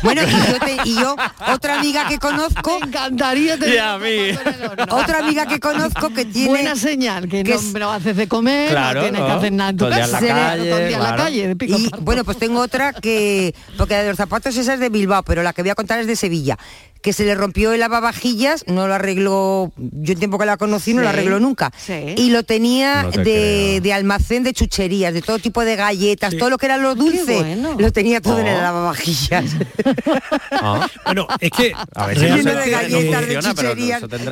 [0.04, 1.16] Bueno, y yo, te- y yo,
[1.54, 4.34] otra amiga que conozco, Me encantaría tener Y a mí.
[4.34, 4.95] zapato en el horno.
[4.97, 6.50] otra amiga que conozco que tiene...
[6.50, 9.52] Buena señal, que, que no, es- no haces de comer, Claro, no tienes que hacer
[9.54, 10.22] nada en tu Todo el día en casa.
[10.26, 11.24] la Se le- calle, todo el día en la claro.
[11.24, 12.04] calle, de pico Y pato.
[12.04, 15.43] bueno, pues tengo otra que, porque la de los zapatos esa es de Bilbao, pero
[15.43, 16.58] la que voy a contar es de Sevilla,
[17.02, 20.93] que se le rompió el lavavajillas, no lo arregló, yo el tiempo que la conocí
[20.93, 21.93] no lo arregló nunca, sí.
[22.18, 26.36] y lo tenía No te de, de almacén de chucherías, de todo tipo de galletas,
[26.38, 27.76] todo lo que era lo dulce, bueno.
[27.78, 28.62] lo tenía todo en el Oh.
[28.62, 29.45] lavavajillas.
[30.52, 34.02] Ah, Bueno, es que A ver si no de galletas, de funciona, pero chucherías.
[34.02, 34.24] Tanto-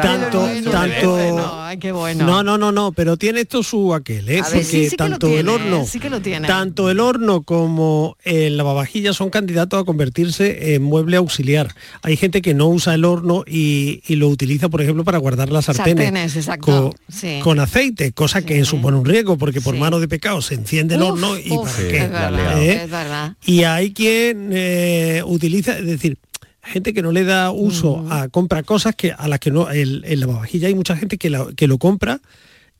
[0.71, 1.11] tanto- ¿no?
[1.11, 2.25] bueno, ay, qué bueno.
[2.25, 4.41] No, no, no, no, pero tiene esto su aquel, ¿eh?
[4.43, 6.47] Porque sí, sí que lo tanto tiene, el horno, sí que lo tiene.
[6.47, 11.73] tanto el horno como el lavavajillas son candidatos a convertirse en mueble auxiliar.
[12.01, 15.49] Hay gente que no usa el horno y, y lo utiliza, por ejemplo, para guardar
[15.51, 17.39] las sartenes, con, sí.
[17.43, 19.79] con aceite, cosa que supone un riesgo porque por Sí.
[19.79, 21.97] mano de pecado se enciende el Uf, horno y uf, para qué.
[21.97, 22.61] es verdad.
[22.61, 22.81] ¿Eh?
[22.83, 23.33] es verdad.
[23.45, 26.17] Y hay quien eh, utiliza, es decir,
[26.63, 30.03] gente que no le da uso a compra cosas que a las que no el,
[30.05, 32.19] el lavavajillas hay mucha gente que, la- que lo compra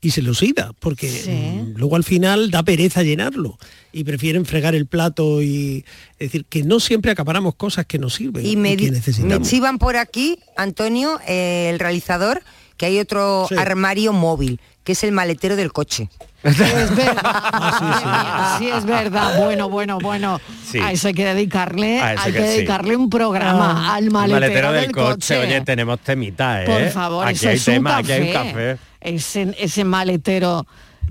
[0.00, 1.30] y se lo oxida porque Sí.
[1.30, 3.58] mm, luego al final da pereza llenarlo
[3.92, 5.84] y prefieren fregar el plato y
[6.18, 8.96] es decir que no siempre acaparamos cosas que nos sirven Y me, que di- me
[8.98, 9.48] necesitamos.
[9.48, 12.42] chivan por aquí, Antonio, eh, el realizador,
[12.76, 13.56] que hay otro Sí.
[13.58, 16.08] armario móvil, que es el maletero del coche.
[16.44, 17.16] Es verdad.
[17.22, 19.42] Ah, sí, es verdad.
[19.42, 20.40] Bueno, bueno, bueno.
[20.64, 20.78] Sí.
[20.78, 22.54] A eso hay que dedicarle, hay que que sí.
[22.58, 25.38] dedicarle un programa al El maletero, del, coche.
[25.38, 26.66] Oye, tenemos temita, ¿eh?
[26.66, 28.00] Por favor, aquí eso hay es un tema, café.
[28.00, 28.78] aquí hay un café.
[29.00, 30.66] Ese, ese maletero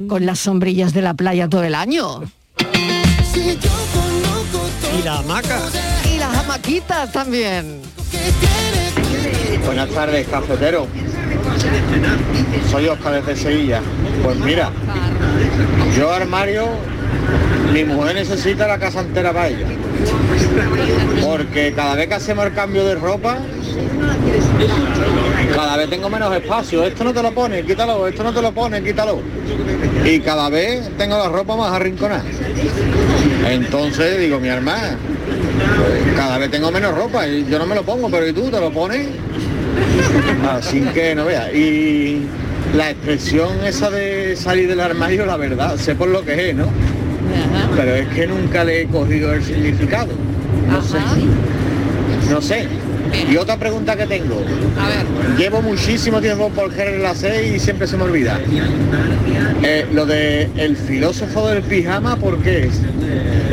[0.08, 2.22] con las sombrillas de la playa todo el año.
[5.00, 5.60] y la hamaca
[6.14, 7.82] Y las hamaquitas también.
[9.66, 10.88] Buenas tardes, cafetero.
[12.72, 13.82] Soy Oscar desde Sevilla.
[14.24, 14.72] Pues mira,
[15.98, 16.68] yo armario,
[17.74, 19.68] mi mujer necesita la casa entera para ella.
[21.24, 23.38] Porque cada vez que hacemos el cambio de ropa,
[25.58, 26.84] cada vez tengo menos espacio.
[26.84, 29.20] Esto no te lo pones, quítalo, esto no te lo pones, quítalo.
[30.06, 32.24] Y cada vez tengo la ropa más arrinconada.
[33.50, 34.96] Entonces digo, mi hermana,
[36.16, 38.60] cada vez tengo menos ropa y yo no me lo pongo, pero ¿y tú te
[38.60, 39.08] lo pones?
[40.48, 41.52] Así que no veas.
[41.52, 42.28] Y
[42.76, 46.68] la expresión esa de salir del armario, la verdad, sé por lo que es, ¿no?
[47.76, 50.14] Pero es que nunca le he cogido el significado.
[50.70, 51.00] No sé.
[52.30, 52.68] No sé.
[53.32, 54.42] Y otra pregunta que tengo.
[54.80, 55.38] A ver.
[55.38, 58.40] Llevo muchísimo tiempo por querer la C y siempre se me olvida.
[59.64, 62.82] Eh, lo de el filósofo del pijama, ¿por qué es?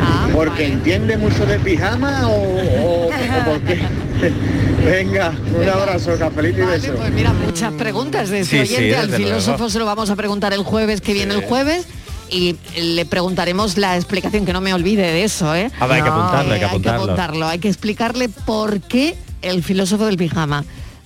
[0.01, 3.79] Ah, ¿Porque entiende mucho de pijama o, o- o por qué?
[4.85, 6.93] Venga, un abrazo, cafelito y beso.
[6.93, 8.93] Pues mira, muchas preguntas de este Sí.
[8.93, 9.69] Al filósofo luego.
[9.69, 11.85] se lo vamos a preguntar el jueves, que viene el jueves.
[12.29, 15.69] Y le preguntaremos la explicación, que no me olvide de eso, ¿eh?
[15.79, 17.03] Ah, hay que apuntarlo, hay que apuntarlo.
[17.03, 17.47] apuntarlo.
[17.47, 20.65] Hay que explicarle por qué el filósofo del pijama.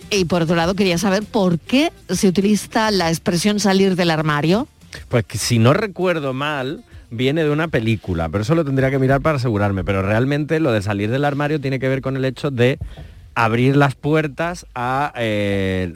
[0.10, 4.68] Y por otro lado, quería saber por qué se utiliza la expresión salir del armario.
[5.08, 8.98] Pues que si no recuerdo mal, viene de una película, pero eso lo tendría que
[8.98, 9.84] mirar para asegurarme.
[9.84, 12.80] Pero realmente lo de salir del armario tiene que ver con el hecho de
[13.36, 15.94] abrir las puertas a, eh,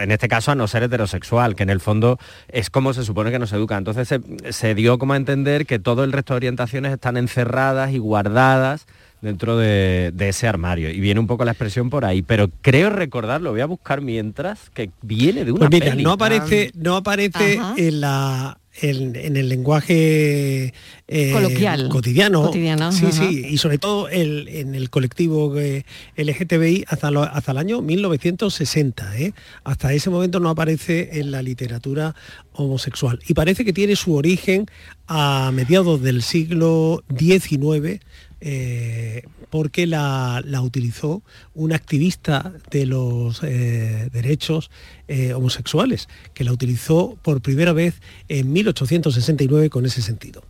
[0.00, 2.18] en este caso, a no ser heterosexual, que en el fondo
[2.48, 3.76] es como se supone que nos educa.
[3.76, 4.20] Entonces se,
[4.52, 8.86] se dio como a entender que todo el resto de orientaciones están encerradas y guardadas
[9.22, 10.90] dentro de, de ese armario.
[10.90, 12.20] Y viene un poco la expresión por ahí.
[12.22, 16.02] Pero creo recordar, lo voy a buscar mientras, que viene de una Pues mira, peli.
[16.02, 17.74] no aparece, no aparece Ajá.
[17.78, 20.72] en la en, en el lenguaje
[21.14, 21.88] eh, Coloquial.
[21.88, 25.84] cotidiano, Cotidiano, sí, sí, y sobre todo el- en el colectivo eh,
[26.16, 29.18] LGTBI hasta, lo- hasta el año 1960.
[29.18, 29.32] ¿eh?
[29.64, 32.14] Hasta ese momento no aparece en la literatura
[32.54, 33.20] homosexual.
[33.28, 34.66] Y parece que tiene su origen
[35.06, 38.00] a mediados del siglo XIX,
[38.40, 41.22] eh, porque la, la utilizó
[41.54, 44.70] un activista de los eh, derechos
[45.08, 50.42] eh, homosexuales, que la utilizó por primera vez en 1869 con ese sentido.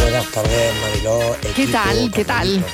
[0.00, 1.36] Buenas tardes, Mariló.
[1.56, 2.10] ¿Qué tal?
[2.14, 2.64] ¿Qué tal?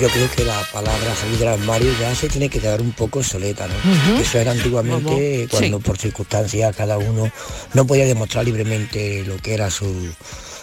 [0.00, 3.18] Yo creo que la palabra salir del armario ya se tiene que quedar un poco
[3.18, 4.20] obsoleta, ¿no?
[4.20, 5.58] Eso era antiguamente ¿Cómo?
[5.60, 5.82] cuando Sí.
[5.84, 7.30] por circunstancias cada uno
[7.74, 9.92] no podía demostrar libremente lo que era su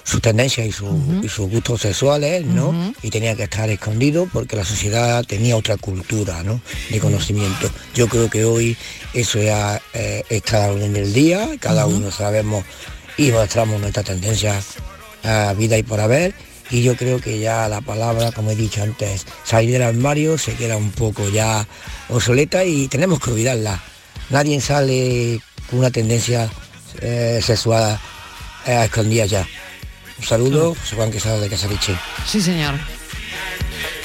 [0.02, 2.94] sus tendencias y, su- y sus gustos sexuales, ¿no?
[3.04, 6.60] Y tenía que estar escondido porque la sociedad tenía otra cultura, ¿no?
[6.90, 7.70] De conocimiento.
[7.94, 8.76] Yo creo que hoy
[9.14, 12.64] eso ya eh, está en el día, cada uno sabemos
[13.20, 14.62] y mostramos nuestra tendencia
[15.24, 16.34] a vida y por haber.
[16.72, 20.54] Y yo creo que ya la palabra, como he dicho antes, salir del armario se
[20.54, 21.68] queda un poco ya
[22.08, 23.82] obsoleta y tenemos que olvidarla.
[24.30, 26.50] Nadie sale con una tendencia
[27.02, 28.00] eh, sexual
[28.66, 29.46] eh, a escondidas ya.
[30.20, 31.96] Un saludo, José Juan Quesada de Casariche.
[32.26, 32.76] Sí, señor.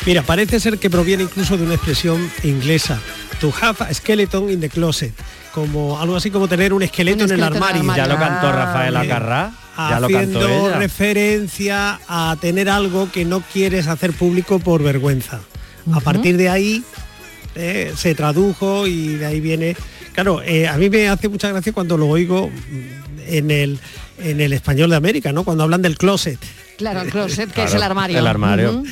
[0.07, 3.01] Mira, parece ser que proviene incluso de una expresión inglesa.
[3.41, 5.13] To have a skeleton in the closet.
[5.55, 7.83] Como algo así como tener un esqueleto, en, el armario.
[7.95, 9.53] Ya lo cantó Rafael Acarrá.
[9.77, 10.79] Ya lo cantó haciendo ella.
[10.79, 15.41] referencia a tener algo que no quieres hacer público por vergüenza.
[15.93, 16.83] A partir de ahí
[17.55, 19.77] eh, se tradujo y de ahí viene.
[20.13, 23.79] Claro, eh, a mí me hace mucha gracia cuando lo oigo mm, en el
[24.19, 25.45] en el español de América, ¿no?
[25.45, 26.39] Cuando hablan del closet.
[26.79, 28.19] Claro, el closet, que es el armario.
[28.19, 28.83] el armario.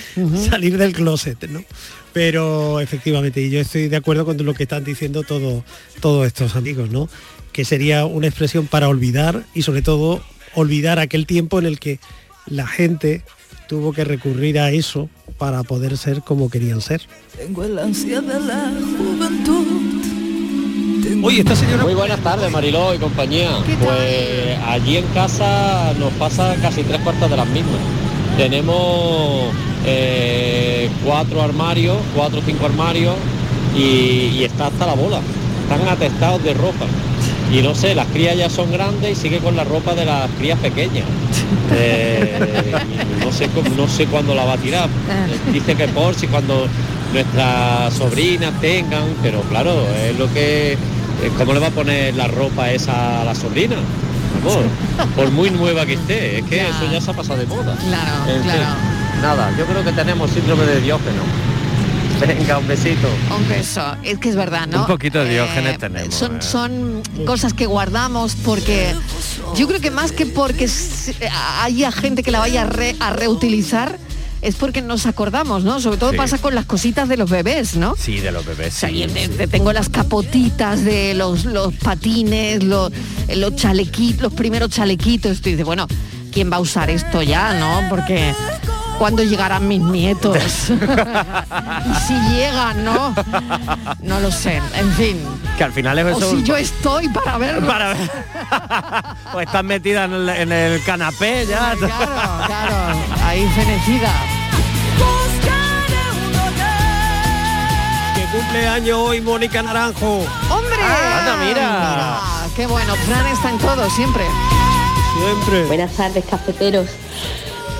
[0.49, 1.65] Salir del closet, ¿no?
[2.13, 5.65] Pero efectivamente, y yo estoy de acuerdo con lo que están diciendo todo-
[6.01, 7.09] todos estos amigos, ¿no?
[7.53, 10.23] Que sería una expresión para olvidar y sobre todo
[10.55, 11.99] olvidar aquel tiempo en el que
[12.47, 13.23] la gente
[13.69, 15.09] tuvo que recurrir a eso
[15.39, 17.01] para poder ser como querían ser.
[17.37, 19.67] Tengo el ansia de la juventud.
[21.25, 21.83] Oye, esta señora...
[21.85, 23.51] Muy buenas tardes, Mariló y compañía.
[23.83, 27.81] Pues allí en casa nos pasa casi tres cuartas de las mismas.
[28.37, 29.53] Tenemos
[29.87, 33.15] eh, cuatro armarios, cuatro o cinco armarios
[33.77, 35.21] y, y está hasta la bola.
[35.63, 36.87] Están atestados de ropa.
[37.53, 40.31] Y no sé, las crías ya son grandes y sigue con la ropa de las
[40.39, 41.05] crías pequeñas.
[41.75, 42.39] Eh,
[43.21, 44.89] no sé no sé cuándo la va a tirar.
[45.53, 46.67] Dice que por si cuando
[47.13, 49.73] nuestras sobrinas tengan, pero claro,
[50.07, 50.73] es lo que.
[50.73, 50.77] eh,
[51.39, 53.77] ¿Cómo le va a poner la ropa esa a la sobrina?
[55.17, 57.77] Por muy nueva que esté, es que eso ya se ha pasado de moda.
[57.77, 58.77] Claro, En fin, claro.
[59.23, 61.23] nada, yo creo que tenemos síndrome de Diógeno.
[62.27, 63.09] Venga, un besito.
[63.37, 63.83] Un beso.
[64.05, 64.83] Es que es verdad, ¿no?
[64.83, 66.15] Un poquito de Eh, Diógenes tenemos.
[66.15, 66.43] Son, eh.
[66.43, 68.95] son cosas que guardamos porque
[69.57, 71.15] yo creo que más que porque s-
[71.63, 73.99] haya gente que la vaya a, re- a reutilizar,
[74.43, 75.81] es porque nos acordamos, ¿no?
[75.81, 76.17] Sobre todo Sí.
[76.17, 77.95] pasa con las cositas de los bebés, ¿no?
[77.97, 78.75] Sí, de los bebés.
[78.75, 79.33] O sea, sí, y de- sí.
[79.33, 82.93] de- tengo las capotitas de los, los patines, los,
[83.35, 85.41] los chalequitos, los primeros chalequitos.
[85.41, 85.87] Tú dices, bueno,
[86.33, 87.89] ¿quién va a usar esto ya, no?
[87.89, 88.35] Porque
[88.99, 90.37] ¿cuándo llegarán mis nietos?
[90.71, 93.15] y si llegan, ¿no?
[94.03, 94.61] No lo sé.
[94.75, 95.19] En fin.
[95.57, 96.31] Que al final es O eso.
[96.37, 97.67] si yo estoy para verlo.
[97.67, 98.11] Para ver.
[99.35, 101.75] o estás metida en el, en el canapé ya.
[101.79, 102.99] Claro, claro.
[103.25, 104.11] Ahí fenecida.
[108.53, 110.27] Que cumple año hoy Mónica Naranjo.
[110.51, 110.77] ¡Hombre!
[110.77, 112.21] Anda, mira.
[112.55, 112.95] Qué bueno.
[112.97, 114.25] Fran está en todo, siempre.
[115.17, 115.65] Siempre.
[115.65, 116.87] Buenas tardes, cafeteros.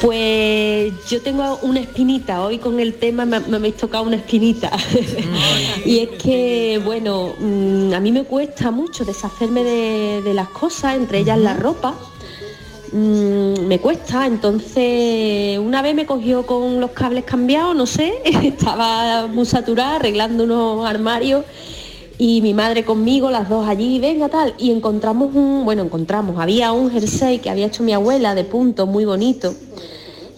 [0.01, 4.71] Pues yo tengo una espinita, hoy con el tema me, me habéis tocado una espinita.
[5.85, 10.97] y es que, bueno, mm, a mí me cuesta mucho deshacerme de, de las cosas,
[10.97, 11.95] entre ellas la ropa.
[12.93, 19.27] Mm, me cuesta, entonces una vez me cogió con los cables cambiados, no sé, estaba
[19.29, 21.43] muy saturada arreglando unos armarios
[22.19, 26.73] y mi madre conmigo, las dos allí, venga tal, y encontramos un, bueno, encontramos, había
[26.73, 29.55] un jersey que había hecho mi abuela de punto muy bonito.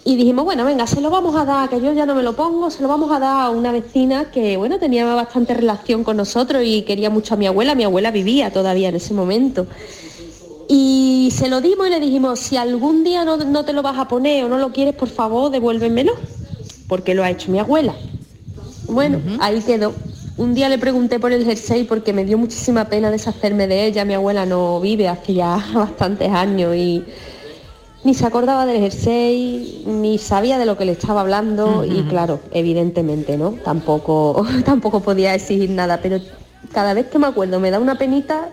[0.05, 2.37] Y dijimos, bueno, venga, se lo vamos a dar, que yo ya no me lo
[2.37, 6.19] pongo, se lo vamos a dar a una vecina que, bueno, tenía bastante relación con
[6.19, 9.67] nosotros y quería mucho a mi abuela, mi abuela vivía todavía en ese momento.
[10.69, 13.99] Y se lo dimos y le dijimos, si algún día no, no te lo vas
[13.99, 16.13] a poner o no lo quieres, por favor, devuélvemelo,
[16.89, 17.95] porque lo ha hecho mi abuela.
[18.89, 19.93] Bueno, ahí quedó.
[20.37, 24.05] Un día le pregunté por el jersey porque me dio muchísima pena deshacerme de ella.
[24.05, 27.05] Mi abuela no vive hace ya bastantes años y
[28.05, 32.41] ni se acordaba del jersey, ni sabía de lo que le estaba hablando y claro,
[32.51, 33.53] evidentemente, ¿no?
[33.65, 36.21] Tampoco, tampoco podía exigir nada, pero
[36.73, 38.49] cada vez que me acuerdo me da una penita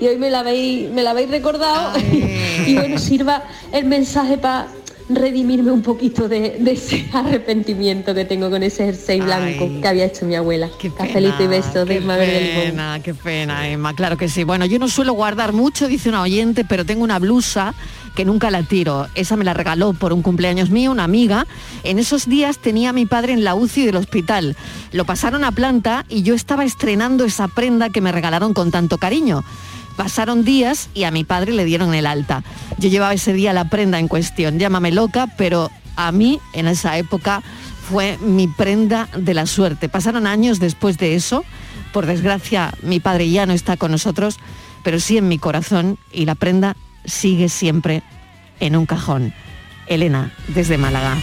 [0.00, 1.98] y hoy me la habéis, me la habéis recordado
[2.66, 4.68] y bueno, sirva el mensaje para
[5.08, 10.06] redimirme un poquito de, de ese arrepentimiento que tengo con ese jersey blanco que había
[10.06, 10.70] hecho mi abuela.
[10.96, 12.64] Cafelito y besos de Mabel del Limón.
[12.64, 13.94] pena, qué pena, Emma.
[13.94, 14.44] Claro que sí.
[14.44, 17.74] Bueno, yo no suelo guardar mucho, dice una oyente, pero tengo una blusa
[18.14, 19.08] que nunca la tiro.
[19.14, 21.46] Esa me la regaló por un cumpleaños mío, una amiga.
[21.82, 24.56] En esos días tenía a mi padre en la UCI del hospital.
[24.92, 28.98] Lo pasaron a planta y yo estaba estrenando esa prenda que me regalaron con tanto
[28.98, 29.44] cariño.
[29.96, 32.42] Pasaron días y a mi padre le dieron el alta.
[32.78, 34.58] Yo llevaba ese día la prenda en cuestión.
[34.58, 37.42] Llámame loca, pero a mí en esa época
[37.88, 39.88] fue mi prenda de la suerte.
[39.88, 41.44] Pasaron años después de eso.
[41.92, 44.38] Por desgracia, mi padre ya no está con nosotros,
[44.82, 48.02] pero sí en mi corazón y la prenda sigue siempre
[48.60, 49.32] en un cajón.
[49.86, 51.16] Elena, desde Málaga.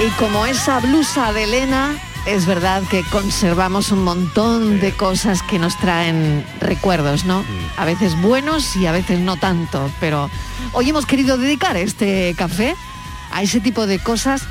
[0.00, 1.94] Y como esa blusa de Elena,
[2.26, 7.44] es verdad que conservamos un montón de cosas que nos traen recuerdos, ¿no?
[7.76, 10.30] A veces buenos y a veces no tanto, pero
[10.72, 12.74] hoy hemos querido dedicar este café
[13.30, 14.42] a ese tipo de cosas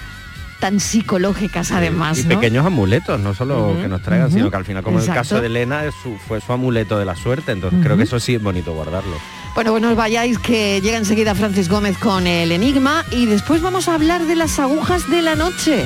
[0.64, 2.30] tan psicológicas además, y ¿no?
[2.30, 5.42] pequeños amuletos, no solo que nos traigan, sino que al final, como en el caso
[5.42, 7.52] de Elena, es su- fue su amuleto de la suerte.
[7.52, 9.18] Entonces creo que eso sí es bonito guardarlo.
[9.56, 13.90] Bueno, bueno, os vayáis que llega enseguida Francis Gómez con el enigma y después vamos
[13.90, 15.84] a hablar de las agujas de la noche.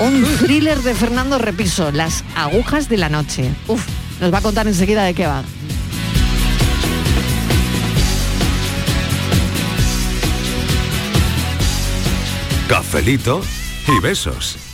[0.00, 3.50] Un thriller de Fernando Repiso, Las agujas de la noche.
[3.68, 3.82] Uf,
[4.20, 5.42] nos va a contar enseguida de qué va.
[12.68, 13.42] Cafelito
[13.88, 14.71] y besos.